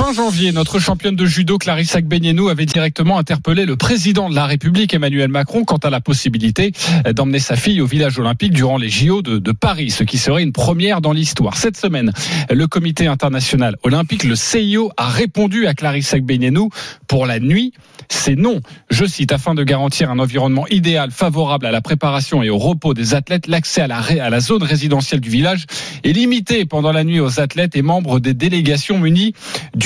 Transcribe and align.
Fin 0.00 0.14
janvier, 0.14 0.50
notre 0.52 0.78
championne 0.78 1.14
de 1.14 1.26
judo 1.26 1.58
Clarissa 1.58 2.00
Gbenienou 2.00 2.48
avait 2.48 2.64
directement 2.64 3.18
interpellé 3.18 3.66
le 3.66 3.76
président 3.76 4.30
de 4.30 4.34
la 4.34 4.46
République 4.46 4.94
Emmanuel 4.94 5.28
Macron 5.28 5.64
quant 5.64 5.76
à 5.76 5.90
la 5.90 6.00
possibilité 6.00 6.72
d'emmener 7.14 7.38
sa 7.38 7.54
fille 7.54 7.82
au 7.82 7.86
village 7.86 8.18
olympique 8.18 8.54
durant 8.54 8.78
les 8.78 8.88
JO 8.88 9.20
de, 9.20 9.52
Paris, 9.52 9.90
ce 9.90 10.02
qui 10.02 10.16
serait 10.16 10.42
une 10.42 10.52
première 10.52 11.02
dans 11.02 11.12
l'histoire. 11.12 11.58
Cette 11.58 11.76
semaine, 11.76 12.14
le 12.48 12.66
comité 12.66 13.08
international 13.08 13.76
olympique, 13.82 14.24
le 14.24 14.36
CIO, 14.36 14.90
a 14.96 15.06
répondu 15.06 15.66
à 15.66 15.74
Clarissa 15.74 16.18
Gbenienou 16.18 16.70
pour 17.06 17.26
la 17.26 17.38
nuit. 17.38 17.74
C'est 18.08 18.36
non. 18.36 18.60
Je 18.90 19.04
cite, 19.04 19.32
afin 19.32 19.54
de 19.54 19.62
garantir 19.62 20.10
un 20.10 20.18
environnement 20.18 20.66
idéal 20.68 21.10
favorable 21.10 21.66
à 21.66 21.70
la 21.70 21.82
préparation 21.82 22.42
et 22.42 22.48
au 22.48 22.56
repos 22.56 22.94
des 22.94 23.14
athlètes, 23.14 23.48
l'accès 23.48 23.82
à 23.82 23.86
la, 23.86 23.98
à 23.98 24.30
la 24.30 24.40
zone 24.40 24.62
résidentielle 24.62 25.20
du 25.20 25.28
village 25.28 25.66
est 26.04 26.12
limité 26.12 26.64
pendant 26.64 26.90
la 26.90 27.04
nuit 27.04 27.20
aux 27.20 27.38
athlètes 27.38 27.76
et 27.76 27.82
membres 27.82 28.18
des 28.18 28.32
délégations 28.32 28.98
munies 28.98 29.34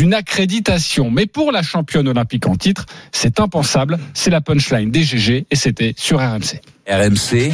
d'une 0.04 0.12
accréditation. 0.12 1.10
Mais 1.10 1.24
pour 1.24 1.50
la 1.50 1.62
championne 1.62 2.06
olympique 2.08 2.46
en 2.46 2.56
titre, 2.56 2.84
c'est 3.10 3.40
impensable. 3.40 3.98
C'est 4.12 4.28
la 4.28 4.42
punchline 4.42 4.90
des 4.90 5.02
GG 5.02 5.46
et 5.50 5.56
c'était 5.56 5.94
sur 5.96 6.18
RMC. 6.18 6.60
RMC, 6.86 7.50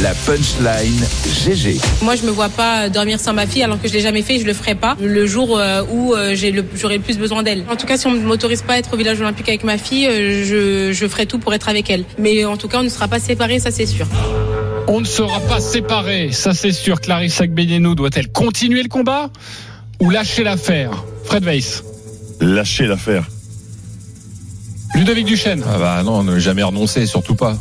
la 0.00 0.14
punchline 0.14 1.04
GG. 1.44 1.80
Moi, 2.02 2.14
je 2.14 2.22
me 2.22 2.30
vois 2.30 2.50
pas 2.50 2.88
dormir 2.88 3.18
sans 3.18 3.32
ma 3.32 3.48
fille 3.48 3.64
alors 3.64 3.82
que 3.82 3.88
je 3.88 3.92
l'ai 3.94 4.00
jamais 4.00 4.22
fait, 4.22 4.38
je 4.38 4.46
le 4.46 4.54
ferai 4.54 4.76
pas 4.76 4.96
le 5.00 5.26
jour 5.26 5.58
euh, 5.58 5.82
où 5.90 6.14
euh, 6.14 6.36
j'ai 6.36 6.52
le, 6.52 6.64
j'aurai 6.76 6.98
le 6.98 7.02
plus 7.02 7.18
besoin 7.18 7.42
d'elle. 7.42 7.64
En 7.68 7.74
tout 7.74 7.86
cas, 7.86 7.96
si 7.96 8.06
on 8.06 8.12
ne 8.12 8.20
m'autorise 8.20 8.62
pas 8.62 8.74
à 8.74 8.78
être 8.78 8.94
au 8.94 8.96
village 8.96 9.20
olympique 9.20 9.48
avec 9.48 9.64
ma 9.64 9.76
fille, 9.76 10.06
euh, 10.06 10.44
je, 10.44 10.92
je 10.92 11.08
ferai 11.08 11.26
tout 11.26 11.40
pour 11.40 11.52
être 11.52 11.68
avec 11.68 11.90
elle. 11.90 12.04
Mais 12.16 12.44
en 12.44 12.58
tout 12.58 12.68
cas, 12.68 12.78
on 12.78 12.84
ne 12.84 12.88
sera 12.88 13.08
pas 13.08 13.18
séparés, 13.18 13.58
ça 13.58 13.72
c'est 13.72 13.86
sûr. 13.86 14.06
On 14.86 15.00
ne 15.00 15.06
sera 15.06 15.40
pas 15.40 15.58
séparés, 15.58 16.30
ça 16.30 16.54
c'est 16.54 16.70
sûr. 16.70 17.00
Clarissa 17.00 17.48
Gbenienou 17.48 17.96
doit-elle 17.96 18.30
continuer 18.30 18.84
le 18.84 18.88
combat? 18.88 19.32
Ou 20.00 20.10
lâcher 20.10 20.42
l'affaire 20.44 21.04
Fred 21.24 21.44
Weiss. 21.44 21.84
Lâcher 22.40 22.86
l'affaire. 22.86 23.26
Ludovic 24.94 25.26
Duchesne. 25.26 25.62
Ah 25.66 25.78
bah 25.78 26.02
non, 26.02 26.24
ne 26.24 26.38
jamais 26.38 26.62
renoncer, 26.62 27.06
surtout 27.06 27.34
pas. 27.36 27.56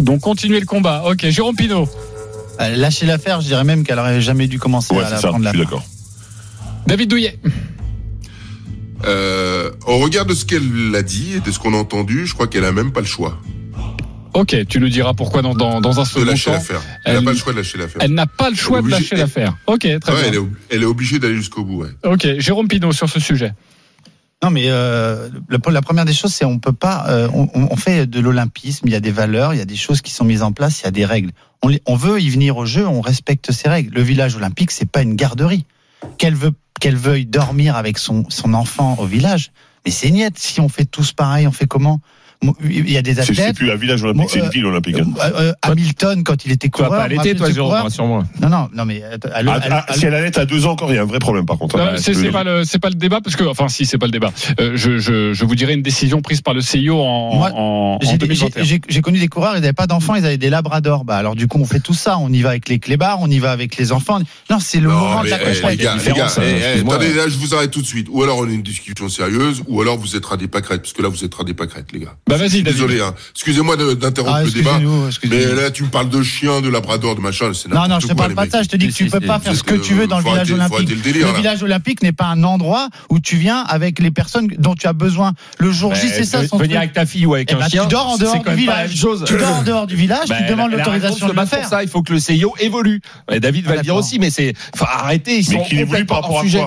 Donc 0.00 0.20
continuer 0.20 0.60
le 0.60 0.66
combat. 0.66 1.04
Ok, 1.06 1.26
Jérôme 1.28 1.56
Pinault. 1.56 1.88
Euh, 2.60 2.76
lâcher 2.76 3.06
l'affaire, 3.06 3.40
je 3.40 3.46
dirais 3.46 3.64
même 3.64 3.84
qu'elle 3.84 3.98
aurait 3.98 4.20
jamais 4.20 4.46
dû 4.48 4.58
commencer 4.58 4.94
Ouais, 4.94 5.02
à 5.02 5.06
c'est 5.06 5.12
la 5.14 5.20
ça, 5.20 5.28
prendre 5.28 5.40
je 5.40 5.44
la 5.44 5.50
suis 5.50 5.58
main. 5.58 5.64
d'accord. 5.64 5.82
David 6.86 7.08
Douillet. 7.10 7.38
Euh, 9.06 9.70
au 9.86 9.98
regard 9.98 10.24
de 10.26 10.34
ce 10.34 10.44
qu'elle 10.44 10.94
a 10.94 11.02
dit 11.02 11.34
et 11.36 11.40
de 11.40 11.50
ce 11.50 11.58
qu'on 11.58 11.74
a 11.74 11.76
entendu, 11.76 12.26
je 12.26 12.34
crois 12.34 12.46
qu'elle 12.46 12.64
a 12.64 12.72
même 12.72 12.92
pas 12.92 13.00
le 13.00 13.06
choix 13.06 13.38
Ok, 14.34 14.66
tu 14.68 14.80
nous 14.80 14.88
diras 14.88 15.14
pourquoi 15.14 15.42
dans, 15.42 15.54
dans, 15.54 15.80
dans 15.80 16.00
un 16.00 16.02
de 16.02 16.08
second 16.08 16.24
lâcher 16.24 16.46
temps. 16.46 16.52
l'affaire. 16.52 16.80
Elle 17.04 17.14
n'a 17.14 17.22
pas 17.22 17.30
le 17.32 17.36
choix 17.38 17.52
de 17.52 17.58
lâcher 17.58 17.78
l'affaire. 17.78 18.02
Elle 18.02 18.14
n'a 18.14 18.26
pas 18.26 18.50
le 18.50 18.56
choix 18.56 18.82
de 18.82 18.88
lâcher 18.88 19.14
l'affaire. 19.16 19.56
Ok, 19.66 19.80
très 19.80 19.92
Ouais, 19.94 20.00
bien. 20.00 20.16
elle, 20.28 20.34
est, 20.34 20.38
ob- 20.38 20.54
elle 20.70 20.82
est 20.82 20.86
obligée 20.86 21.18
d'aller 21.20 21.36
jusqu'au 21.36 21.64
bout. 21.64 21.82
Ouais. 21.84 21.90
Ok, 22.04 22.26
Jérôme 22.38 22.66
Pinault 22.68 22.92
sur 22.92 23.08
ce 23.08 23.20
sujet. 23.20 23.52
Non, 24.42 24.50
mais 24.50 24.64
euh, 24.66 25.30
la, 25.48 25.58
la 25.70 25.80
première 25.82 26.04
des 26.04 26.12
choses, 26.12 26.34
c'est 26.34 26.44
on 26.44 26.58
peut 26.58 26.72
pas. 26.72 27.06
euh, 27.08 27.28
on, 27.32 27.48
on 27.54 27.76
fait 27.76 28.06
de 28.06 28.20
l'olympisme. 28.20 28.86
Il 28.88 28.92
y 28.92 28.96
a 28.96 29.00
des 29.00 29.12
valeurs, 29.12 29.54
il 29.54 29.58
y 29.58 29.62
a 29.62 29.64
des 29.64 29.76
choses 29.76 30.02
qui 30.02 30.12
sont 30.12 30.24
mises 30.24 30.42
en 30.42 30.52
place, 30.52 30.80
il 30.80 30.84
y 30.84 30.88
a 30.88 30.90
des 30.90 31.06
règles. 31.06 31.30
On, 31.62 31.68
les- 31.68 31.80
on 31.86 31.94
veut 31.96 32.20
y 32.20 32.28
venir 32.28 32.56
au 32.56 32.66
jeu, 32.66 32.86
on 32.86 33.00
respecte 33.00 33.52
ces 33.52 33.68
règles. 33.68 33.94
Le 33.94 34.02
village 34.02 34.34
olympique, 34.36 34.70
c'est 34.72 34.90
pas 34.90 35.00
une 35.02 35.14
garderie. 35.14 35.64
Qu'elle 36.18 36.34
veut, 36.34 36.52
qu'elle 36.80 36.96
veuille 36.96 37.24
dormir 37.24 37.76
avec 37.76 37.96
son 37.98 38.28
son 38.28 38.52
enfant 38.52 38.96
au 38.98 39.06
village, 39.06 39.52
mais 39.86 39.92
c'est 39.92 40.10
niette. 40.10 40.38
Si 40.38 40.60
on 40.60 40.68
fait 40.68 40.84
tous 40.84 41.12
pareil, 41.12 41.46
on 41.46 41.52
fait 41.52 41.66
comment? 41.66 42.00
Il 42.64 42.90
y 42.90 42.96
a 42.96 43.02
des 43.02 43.14
C'est 43.14 43.24
c'est 43.24 43.32
athlètes. 43.32 43.56
plus 43.56 43.70
un 43.70 43.76
village 43.76 44.02
olympique, 44.02 44.28
c'est 44.30 44.38
une 44.40 44.46
euh, 44.46 44.50
ville 44.50 44.66
olympique. 44.66 44.96
hein. 44.98 45.06
Euh, 45.22 45.30
euh, 45.40 45.52
Hamilton, 45.62 46.22
quand 46.24 46.44
il 46.44 46.52
était 46.52 46.68
Tu 46.68 46.80
vas 46.82 46.86
coureur, 46.88 47.00
pas 47.00 47.04
allaiter, 47.04 47.18
rappelez 47.18 47.34
toi, 47.36 47.50
Jérôme, 47.50 47.68
coureur 47.70 47.84
rassure-moi. 47.84 48.24
Non, 48.40 48.48
non, 48.48 48.68
non, 48.74 48.84
mais 48.84 49.02
à 49.02 49.42
le- 49.42 49.50
Ah, 49.50 49.60
ah, 49.70 49.84
à 49.88 49.94
si 49.94 50.02
le- 50.02 50.08
elle 50.08 50.14
allait 50.14 50.38
à 50.38 50.44
deux 50.46 50.66
ans 50.66 50.72
encore, 50.72 50.90
il 50.92 50.96
y 50.96 50.98
a 50.98 51.02
un 51.02 51.06
vrai 51.06 51.18
problème 51.18 51.46
par 51.46 51.58
contre. 51.58 51.76
Ouais, 51.76 51.98
c'est 51.98 52.14
je 52.14 52.28
pas 52.30 52.44
le 52.44 52.64
c'est 52.64 52.78
pas 52.78 52.88
le 52.88 52.94
débat 52.94 53.20
parce 53.22 53.36
que 53.36 53.44
enfin 53.44 53.68
si 53.68 53.86
c'est 53.86 53.98
pas 53.98 54.06
le 54.06 54.12
débat. 54.12 54.32
Euh, 54.60 54.72
je, 54.74 54.98
je 54.98 55.32
je 55.32 55.44
vous 55.44 55.54
dirai 55.54 55.74
une 55.74 55.82
décision 55.82 56.20
prise 56.22 56.40
par 56.40 56.54
le 56.54 56.60
CIO 56.60 57.00
en 57.00 57.34
Moi, 57.36 57.50
en, 57.54 57.98
J'ai- 58.02 58.08
j'ai 58.10 58.18
2021. 58.18 58.64
j'ai- 58.64 58.80
j'ai 58.88 59.00
connu 59.00 59.18
des 59.18 59.28
coureurs, 59.28 59.52
ils 59.56 59.60
n'avaient 59.60 59.72
pas 59.72 59.86
d'enfants, 59.86 60.14
ils 60.14 60.24
avaient 60.26 60.38
des 60.38 60.50
labradors. 60.50 61.04
Bah 61.04 61.16
alors 61.16 61.34
du 61.34 61.46
coup, 61.46 61.58
on 61.60 61.64
fait 61.64 61.80
tout 61.80 61.94
ça. 61.94 62.18
On 62.18 62.32
y 62.32 62.42
va 62.42 62.50
avec 62.50 62.68
les 62.68 62.78
clébards, 62.78 63.18
on 63.20 63.30
y 63.30 63.38
va 63.38 63.50
avec 63.52 63.76
les 63.76 63.92
enfants. 63.92 64.18
Non, 64.50 64.58
c'est 64.60 64.80
le 64.80 64.88
Non, 64.88 64.94
moment 64.98 65.22
de 65.24 65.28
la 65.30 65.40
eh, 65.40 65.44
course. 65.44 65.70
les 65.70 65.76
gars, 65.76 65.96
eh, 66.06 66.10
hein, 66.20 66.26
eh, 66.76 66.80
attendez, 66.80 67.14
là, 67.14 67.28
je 67.28 67.36
vous 67.36 67.54
arrête 67.54 67.70
tout 67.70 67.82
de 67.82 67.86
suite. 67.86 68.08
Ou 68.10 68.22
alors 68.22 68.38
on 68.38 68.48
a 68.48 68.50
une 68.52 68.62
discussion 68.62 69.08
sérieuse, 69.08 69.62
ou 69.68 69.80
alors 69.80 69.96
vous 69.98 70.16
êtes 70.16 70.24
à 70.30 70.36
des 70.36 70.48
pâquerettes, 70.48 70.82
parce 70.82 70.92
que 70.92 71.02
là 71.02 71.08
vous 71.08 71.24
êtes 71.24 71.32
à 71.38 71.44
des 71.44 71.54
pâquerettes, 71.54 71.92
les 71.92 72.00
gars. 72.00 72.14
Bah 72.36 72.48
vas-y. 72.48 72.62
Désolé, 72.62 73.00
hein. 73.00 73.14
excusez-moi 73.34 73.76
d'interrompre 73.76 74.36
Ah, 74.36 74.44
le 74.44 74.50
débat. 74.50 74.80
Mais 75.28 75.44
là, 75.54 75.70
tu 75.70 75.84
me 75.84 75.88
parles 75.88 76.08
de 76.08 76.22
chien, 76.22 76.60
de 76.60 76.68
labrador, 76.68 77.14
de 77.14 77.20
machin, 77.20 77.52
Non, 77.70 77.86
non, 77.86 78.00
je 78.00 78.06
te 78.08 78.12
quoi, 78.12 78.24
parle 78.24 78.34
pas 78.34 78.46
de 78.46 78.50
ça. 78.50 78.62
Je 78.62 78.68
te 78.68 78.76
dis 78.76 78.88
que 78.88 78.92
tu 78.92 79.06
peux 79.06 79.20
pas 79.20 79.38
faire 79.38 79.54
ce 79.54 79.62
que 79.62 79.74
tu 79.74 79.94
veux 79.94 80.06
dans 80.06 80.18
le 80.18 80.24
village 80.24 80.50
olympique. 80.50 80.88
le 80.90 81.36
village 81.36 81.62
olympique 81.62 82.02
n'est 82.02 82.12
pas 82.12 82.26
un 82.26 82.42
endroit 82.42 82.88
où 83.08 83.20
tu 83.20 83.36
viens 83.36 83.60
avec 83.62 83.98
les 83.98 84.10
personnes 84.10 84.48
dont 84.58 84.74
tu 84.74 84.86
as 84.86 84.92
besoin. 84.92 85.32
Le 85.58 85.70
jour 85.70 85.94
J, 85.94 86.08
c'est 86.08 86.24
ça 86.24 86.46
son 86.46 86.58
Venir 86.58 86.78
avec 86.78 86.92
ta 86.92 87.06
fille 87.06 87.26
ou 87.26 87.34
avec 87.34 87.50
Eh 87.50 87.54
un 87.54 87.58
ben, 87.58 87.68
chien. 87.68 87.82
tu 87.84 87.88
dors 87.90 88.08
en 88.08 88.16
dehors 88.16 88.42
du 88.42 88.54
village. 88.54 88.94
Tu 89.26 89.36
dors 89.36 89.56
en 89.56 89.62
dehors 89.62 89.86
du 89.86 89.96
village, 89.96 90.28
tu 90.28 90.44
demandes 90.50 90.72
l'autorisation 90.72 91.28
de 91.28 91.32
le 91.32 91.46
faire. 91.46 91.68
ça, 91.68 91.82
il 91.82 91.88
faut 91.88 92.02
que 92.02 92.12
le 92.12 92.18
CIO 92.18 92.54
évolue. 92.58 93.00
Et 93.30 93.40
David 93.40 93.66
va 93.66 93.76
le 93.76 93.82
dire 93.82 93.96
aussi, 93.96 94.18
mais 94.18 94.30
c'est, 94.30 94.54
faut 94.74 94.86
arrêter, 94.86 95.38
ils 95.38 95.44
sont 95.44 95.52
Mais 95.52 95.64
qu'il 95.64 95.78
évolue 95.80 96.04
par 96.04 96.20
complètement 96.20 96.22
rapport 96.22 96.30
hors 96.36 96.40
à 96.40 96.42
sujet. 96.44 96.64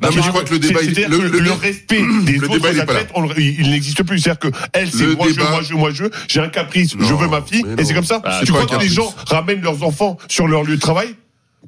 Quoi 0.00 0.08
Non, 0.10 0.16
mais 0.16 0.22
je 0.22 0.28
crois 0.28 0.42
que 0.44 0.52
le 0.52 0.58
débat, 0.58 0.80
le- 0.82 1.18
que 1.18 1.22
le- 1.22 1.38
le 1.40 1.52
respect 1.52 2.02
des 2.24 2.38
le 2.38 2.50
autres 2.50 2.80
athlètes, 2.80 3.08
on 3.14 3.26
il 3.36 3.60
il 3.60 3.70
n'existe 3.70 4.02
plus. 4.02 4.18
C'est-à-dire 4.18 4.50
que 4.50 4.58
elle, 4.72 4.90
c'est 4.90 5.04
Le 5.06 5.14
moi 5.16 5.26
je, 5.28 5.34
débat- 5.34 5.50
moi 5.50 5.60
je, 5.62 5.74
moi 5.74 5.90
je. 5.92 6.04
J'ai 6.28 6.40
un 6.40 6.48
caprice, 6.48 6.92
je 6.98 7.14
veux 7.14 7.28
ma 7.28 7.42
fille, 7.42 7.64
et 7.78 7.84
c'est 7.84 7.94
comme 7.94 8.04
ça. 8.04 8.20
Ah, 8.24 8.40
tu 8.44 8.52
crois 8.52 8.66
que 8.66 8.76
les 8.82 8.88
gens 8.88 9.14
ramènent 9.26 9.62
leurs 9.62 9.82
enfants 9.82 10.16
sur 10.28 10.46
leur 10.48 10.62
lieu 10.64 10.76
de 10.76 10.80
travail? 10.80 11.14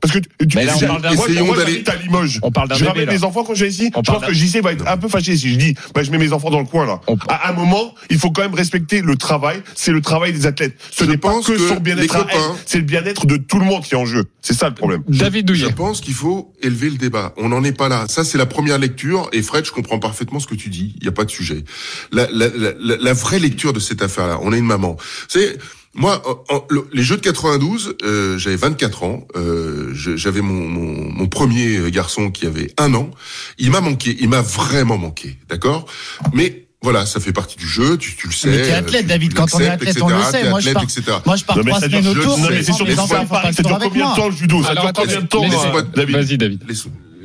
Parce 0.00 0.12
que 0.14 0.18
tu, 0.18 0.48
tu 0.48 0.56
Mais 0.56 0.64
là, 0.64 0.74
on 0.76 0.80
parle 0.86 1.02
d'un- 1.02 1.14
moi, 1.14 1.26
essayons 1.28 1.46
moi, 1.46 1.56
d'aller- 1.56 1.72
j'habite 1.72 1.88
à 1.88 1.96
Limoges. 1.96 2.38
On 2.42 2.50
parle 2.50 2.68
d'un 2.68 2.74
Je 2.74 2.80
bébé, 2.80 2.90
ramène 2.90 3.06
là. 3.06 3.12
mes 3.12 3.24
enfants 3.24 3.44
quand 3.44 3.54
je 3.54 3.64
vais 3.64 3.70
ici. 3.70 3.90
On 3.94 4.02
je 4.02 4.10
pense 4.10 4.24
que 4.24 4.32
JC 4.32 4.60
va 4.62 4.72
être 4.72 4.86
un 4.86 4.96
peu 4.96 5.08
fâché 5.08 5.36
si 5.36 5.52
je 5.52 5.58
dis, 5.58 5.74
bah, 5.94 6.02
je 6.02 6.10
mets 6.10 6.18
mes 6.18 6.32
enfants 6.32 6.50
dans 6.50 6.60
le 6.60 6.64
coin 6.66 6.86
là. 6.86 7.00
On- 7.08 7.16
À 7.28 7.50
un 7.50 7.52
moment, 7.52 7.94
il 8.10 8.18
faut 8.18 8.30
quand 8.30 8.42
même 8.42 8.54
respecter 8.54 9.00
le 9.02 9.16
travail. 9.16 9.62
C'est 9.74 9.92
le 9.92 10.00
travail 10.00 10.32
des 10.32 10.46
athlètes. 10.46 10.76
Ce 10.90 11.04
Je 11.04 11.10
n'est 11.10 11.16
pas 11.16 11.32
que, 11.40 11.52
que 11.52 11.58
son 11.58 11.76
bien-être 11.76 12.14
à 12.16 12.18
elle, 12.20 12.24
copains- 12.26 12.56
c'est 12.66 12.78
le 12.78 12.84
bien-être 12.84 13.26
de 13.26 13.36
tout 13.36 13.58
le 13.58 13.64
monde 13.64 13.82
qui 13.84 13.94
est 13.94 13.98
en 13.98 14.06
jeu. 14.06 14.24
C'est 14.40 14.54
ça 14.54 14.68
le 14.68 14.74
problème. 14.74 15.02
David 15.08 15.42
Je 15.42 15.46
Douillet. 15.54 15.72
pense 15.72 16.00
qu'il 16.00 16.14
faut 16.14 16.52
élever 16.62 16.90
le 16.90 16.96
débat. 16.96 17.34
On 17.36 17.48
n'en 17.50 17.62
est 17.64 17.72
pas 17.72 17.88
là. 17.88 18.06
Ça, 18.08 18.24
c'est 18.24 18.38
la 18.38 18.46
première 18.46 18.78
lecture. 18.78 19.28
Et 19.32 19.42
Fred, 19.42 19.64
je 19.66 19.72
comprends 19.72 19.98
parfaitement 19.98 20.40
ce 20.40 20.46
que 20.46 20.54
tu 20.54 20.68
dis. 20.70 20.94
Il 21.00 21.02
n'y 21.02 21.08
a 21.08 21.12
pas 21.12 21.24
de 21.24 21.30
sujet. 21.30 21.64
La, 22.12 22.26
la, 22.32 22.48
la, 22.48 22.96
la- 22.98 23.12
vraie 23.12 23.38
lecture 23.38 23.72
de 23.72 23.80
cette 23.80 24.00
affaire-là, 24.02 24.38
on 24.42 24.52
a 24.52 24.56
une 24.56 24.64
maman. 24.64 24.96
C'est 25.28 25.58
moi, 25.98 26.22
en- 26.26 26.54
en- 26.56 26.64
le- 26.70 26.88
les 26.92 27.02
Jeux 27.02 27.16
de 27.16 27.20
92, 27.22 27.96
euh, 28.02 28.38
j'avais 28.38 28.56
24 28.56 29.02
ans. 29.02 29.26
Euh, 29.36 29.90
j'avais 29.94 30.40
mon, 30.40 30.54
mon, 30.68 31.12
mon 31.12 31.26
premier 31.28 31.90
garçon 31.90 32.30
qui 32.30 32.46
avait 32.46 32.72
un 32.78 32.94
an. 32.94 33.10
Il 33.58 33.70
m'a 33.70 33.80
manqué. 33.80 34.16
Il 34.20 34.28
m'a 34.28 34.40
vraiment 34.40 34.96
manqué. 34.96 35.36
D'accord? 35.48 35.86
Mais 36.32 36.64
voilà, 36.80 37.04
ça 37.06 37.18
fait 37.20 37.32
partie 37.32 37.56
du 37.56 37.66
jeu. 37.66 37.96
Tu, 37.98 38.14
tu 38.16 38.28
le 38.28 38.32
sais. 38.32 38.48
Mais 38.48 38.62
t'es 38.62 38.70
athlète, 38.72 39.02
tu- 39.02 39.08
David. 39.08 39.30
tu 39.30 39.34
Quand 39.36 39.46
on 39.54 39.58
est 39.60 39.68
athlète, 39.68 40.00
on 40.00 40.08
le 40.08 40.22
sait. 40.22 40.42
T'es 40.42 40.50
Moi, 40.50 40.60
je 40.60 40.68
athlète, 40.68 40.74
pars- 40.74 40.82
etc. 40.84 41.02
Moi, 41.26 41.36
je 41.36 41.44
pars 41.44 41.56
Non, 41.56 41.62
mais 41.64 41.70
trois 41.72 41.80
ça 41.80 41.86
semaines 41.88 42.06
autour. 42.08 42.38
non, 42.38 42.44
mais 42.48 42.56
mais 42.56 42.62
c'est 42.62 42.72
mes 42.84 42.94
que 42.94 43.00
enfants, 43.00 43.08
ça 43.08 43.24
pas 43.26 43.52
dure 43.68 43.78
combien 43.82 44.10
de 44.10 44.16
temps 44.16 44.28
le 44.28 44.34
judo 44.36 44.62
Ça 44.62 44.68
Alors, 44.70 44.84
dure 44.84 44.92
combien 44.94 45.20
de 45.20 45.26
temps 45.26 46.12
Vas-y, 46.12 46.38
David. 46.38 46.64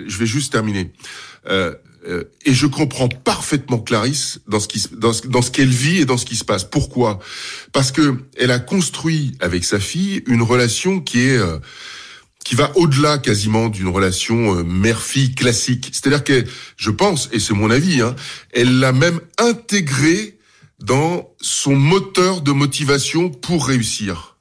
Je 0.08 0.18
vais 0.18 0.26
juste 0.26 0.52
terminer. 0.52 0.92
Euh, 1.50 1.76
euh, 2.08 2.24
et 2.46 2.54
je 2.54 2.68
comprends 2.68 3.08
parfaitement 3.08 3.80
Clarisse 3.80 4.40
dans 4.48 4.60
ce 4.60 4.68
qui 4.68 4.84
dans 4.94 5.14
ce, 5.14 5.52
qu'elle 5.52 5.70
vit 5.70 6.00
et 6.02 6.06
dans 6.06 6.18
ce 6.18 6.26
qui 6.26 6.36
se 6.36 6.44
passe. 6.44 6.64
Pourquoi? 6.64 7.20
Parce 7.72 7.92
que 7.92 8.16
elle 8.38 8.52
a 8.52 8.60
construit 8.60 9.36
avec 9.40 9.64
sa 9.64 9.80
fille 9.80 10.24
une 10.28 10.42
relation 10.42 11.00
qui 11.00 11.22
est 11.22 11.38
euh, 11.38 11.60
qui 12.44 12.56
va 12.56 12.72
au-delà 12.76 13.18
quasiment 13.18 13.70
d'une 13.70 13.88
relation 13.88 14.58
euh, 14.58 14.64
mère-fille 14.64 15.34
classique. 15.34 15.90
C'est-à-dire 15.92 16.24
que 16.24 16.44
je 16.76 16.92
pense, 16.92 17.30
et 17.32 17.40
c'est 17.40 17.54
mon 17.54 17.70
avis, 17.70 18.02
hein, 18.02 18.16
elle 18.52 18.80
l'a 18.80 18.92
même 18.92 19.20
intégré 19.38 20.38
dans 20.80 21.30
son 21.40 21.76
moteur 21.76 22.42
de 22.42 22.52
motivation 22.52 23.30
pour 23.30 23.68
réussir. 23.68 24.36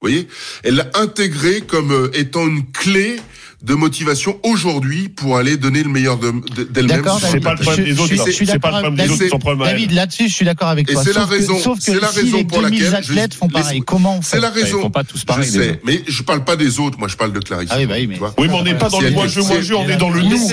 Vous 0.00 0.10
voyez? 0.10 0.28
Elle 0.64 0.74
l'a 0.74 0.90
intégré 0.94 1.60
comme 1.60 1.92
euh, 1.92 2.10
étant 2.12 2.46
une 2.46 2.70
clé 2.72 3.20
de 3.64 3.74
motivation 3.74 4.38
aujourd'hui 4.42 5.08
pour 5.08 5.38
aller 5.38 5.56
donner 5.56 5.82
le 5.82 5.88
meilleur 5.88 6.18
de- 6.18 6.32
de- 6.54 6.64
d'elle-même. 6.64 6.98
D'accord, 7.02 7.18
sur 7.18 7.28
C'est 7.28 7.40
David. 7.40 7.44
pas 7.44 7.54
le 7.54 7.58
problème 7.60 7.86
Je- 7.86 7.92
des 7.94 7.98
autres, 8.00 8.10
je- 8.10 8.16
je 8.16 8.44
C'est 8.44 8.44
pas 8.44 8.44
le 8.44 8.46
d'accord 8.46 8.70
problème 8.70 8.94
des 8.96 9.00
avec 9.00 9.12
autres, 9.12 9.22
c'est 9.22 9.28
son 9.30 9.38
problème. 9.38 9.66
David, 9.68 9.90
là-dessus, 9.92 10.28
je 10.28 10.34
suis 10.34 10.44
d'accord 10.44 10.68
avec 10.68 10.90
Et 10.90 10.92
toi. 10.92 11.02
c'est 11.02 11.14
la 11.14 11.24
raison- 11.24 11.58
Sauf 11.58 11.78
que 11.82 11.92
la 11.92 12.08
si 12.08 12.20
raison 12.20 12.36
les 12.36 12.44
pour 12.44 12.60
2000 12.60 12.82
laquelle 12.82 13.04
je- 13.06 13.10
athlètes 13.12 13.34
font 13.34 13.48
pareil, 13.48 13.80
comment 13.80 14.20
C'est 14.22 14.38
la 14.40 14.52
Ils 14.54 14.62
raison. 14.64 14.82
font 14.82 14.90
pas 14.90 15.04
tous 15.04 15.20
Je 15.20 15.24
pareil. 15.24 15.50
les 15.50 15.58
sais, 15.58 15.80
mais 15.84 16.02
je 16.06 16.22
parle 16.22 16.44
pas 16.44 16.56
des 16.56 16.78
autres. 16.78 16.98
Moi, 16.98 17.08
je 17.08 17.16
parle 17.16 17.32
de 17.32 17.40
Clarisse. 17.40 17.70
Ah 17.72 17.76
oui, 17.78 17.86
bah 17.86 17.94
oui, 17.96 18.06
mais- 18.06 18.14
Tu 18.14 18.20
vois 18.20 18.34
Oui, 18.36 18.48
mais 18.48 18.54
on 18.54 18.62
n'est 18.62 18.74
pas 18.74 18.90
dans 18.90 19.00
le 19.00 19.06
elle- 19.06 19.12
moi-je, 19.14 19.40
si- 19.40 19.46
moi-je, 19.46 19.74
on 19.74 19.88
est 19.88 19.96
dans 19.96 20.10
le 20.10 20.20
nous. 20.22 20.48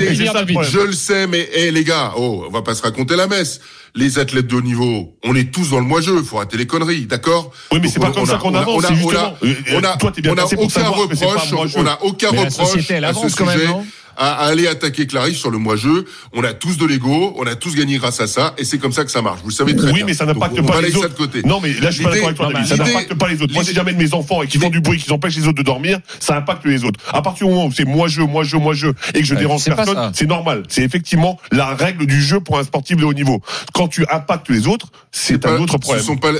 Je 0.64 0.80
le 0.80 0.94
sais, 0.94 1.28
mais 1.28 1.50
eh 1.54 1.72
les 1.72 1.84
gars, 1.84 2.14
oh, 2.16 2.46
on 2.48 2.52
va 2.52 2.62
pas 2.62 2.76
se 2.76 2.82
raconter 2.82 3.16
la 3.18 3.28
messe. 3.28 3.60
Les 3.94 4.20
athlètes 4.20 4.48
de 4.48 4.56
haut 4.56 4.62
niveau, 4.62 5.18
on 5.26 5.36
est 5.36 5.52
tous 5.52 5.72
dans 5.72 5.80
le 5.80 5.86
moi-jeu. 5.86 6.22
Faut 6.24 6.38
arrêter 6.38 6.56
les 6.58 6.66
conneries, 6.68 7.08
d'accord? 7.08 7.52
Oui, 7.74 7.80
mais 7.82 7.90
c'est 7.90 8.00
pas 8.00 8.12
comme 8.12 8.26
ça 8.26 8.38
qu'on 8.38 8.54
avance, 8.56 8.76
on 8.78 8.80
a- 8.86 8.88
c'est 8.88 9.04
on 9.04 9.10
a- 9.10 9.12
justement. 9.12 9.38
euh, 9.44 9.78
On 9.78 9.84
a, 9.84 9.98
on 10.30 10.36
aucun 10.64 10.88
reproche, 10.90 11.74
on 11.76 11.86
a 11.86 12.00
aucun 12.04 12.30
reproche 12.30 12.78
à 12.78 12.82
ce 12.82 12.94
avance 13.04 13.36
quand 13.36 13.46
même, 13.46 13.60
sujet. 13.60 13.74
À, 14.18 14.34
à 14.44 14.48
aller 14.48 14.68
attaquer 14.68 15.08
Clarisse 15.08 15.38
sur 15.38 15.52
le 15.52 15.58
moi-jeu. 15.58 16.06
On 16.34 16.44
a 16.44 16.54
tous 16.54 16.78
de 16.78 16.86
l'ego, 16.86 17.34
on 17.38 17.44
a 17.46 17.56
tous 17.56 17.76
gagné 17.76 17.98
grâce 17.98 18.20
à 18.20 18.28
ça, 18.28 18.54
et 18.58 18.66
c'est 18.66 18.78
comme 18.78 18.92
ça 18.94 19.04
que 19.06 19.12
ça 19.12 19.22
marche. 19.22 19.40
Vous 19.44 19.50
le 19.50 19.54
savez 19.54 19.76
très 19.76 19.88
Oui, 19.88 19.94
bien. 19.94 20.06
mais 20.06 20.14
ça 20.14 20.26
n'impacte 20.26 20.56
on 20.60 20.64
pas 20.64 20.74
va 20.76 20.82
les 20.82 20.88
laisser 20.88 21.00
ça 21.00 21.06
autres. 21.06 21.14
de 21.14 21.18
côté. 21.18 21.42
Non, 21.46 21.60
mais 21.62 21.74
là, 21.74 21.90
je 21.92 21.96
suis 21.96 22.04
pas 22.04 22.12
d'accord 22.12 22.26
avec 22.28 22.38
toi, 22.38 22.52
David. 22.54 22.68
Ça 22.68 22.78
n'impacte 22.78 23.14
pas 23.16 23.28
les 23.30 23.42
autres. 23.42 23.54
Moi, 23.54 23.64
si 23.64 23.74
jamais 23.74 23.94
mes 23.94 24.14
enfants 24.14 24.42
et 24.44 24.48
qui 24.48 24.58
font 24.58 24.70
du 24.70 24.82
bruit, 24.82 24.98
qui 25.00 25.12
empêchent 25.12 25.38
les 25.38 25.48
autres 25.48 25.58
de 25.58 25.64
dormir, 25.64 26.00
ça 26.20 26.38
impacte 26.38 26.66
les 26.66 26.84
autres. 26.84 27.00
À 27.14 27.22
partir 27.22 27.48
du 27.48 27.54
moment 27.54 27.66
où 27.68 27.72
c'est 27.72 27.86
moi 27.86 28.08
je, 28.08 28.22
moi 28.22 28.44
je, 28.44 28.56
moi 28.58 28.74
je, 28.74 28.88
et 29.14 29.20
que 29.20 29.24
je 29.24 29.34
Ouais, 29.34 29.40
dérange 29.40 29.64
personne, 29.66 30.12
c'est 30.14 30.28
normal. 30.28 30.64
C'est 30.70 30.84
effectivement 30.84 31.40
la 31.52 31.74
règle 31.76 32.06
du 32.06 32.22
jeu 32.22 32.40
pour 32.40 32.58
un 32.60 32.64
sportif 32.64 32.98
de 32.98 33.06
haut 33.06 33.14
niveau. 33.14 33.42
Quand 33.74 33.88
tu 33.88 34.06
impactes 34.12 34.50
les 34.50 34.68
autres, 34.68 34.88
c'est 35.12 35.38
pas- 35.38 35.52
un 35.52 35.60
autre 35.60 35.74
Ce 35.74 35.78
problème. 35.80 36.04
sont 36.06 36.18
pas, 36.18 36.32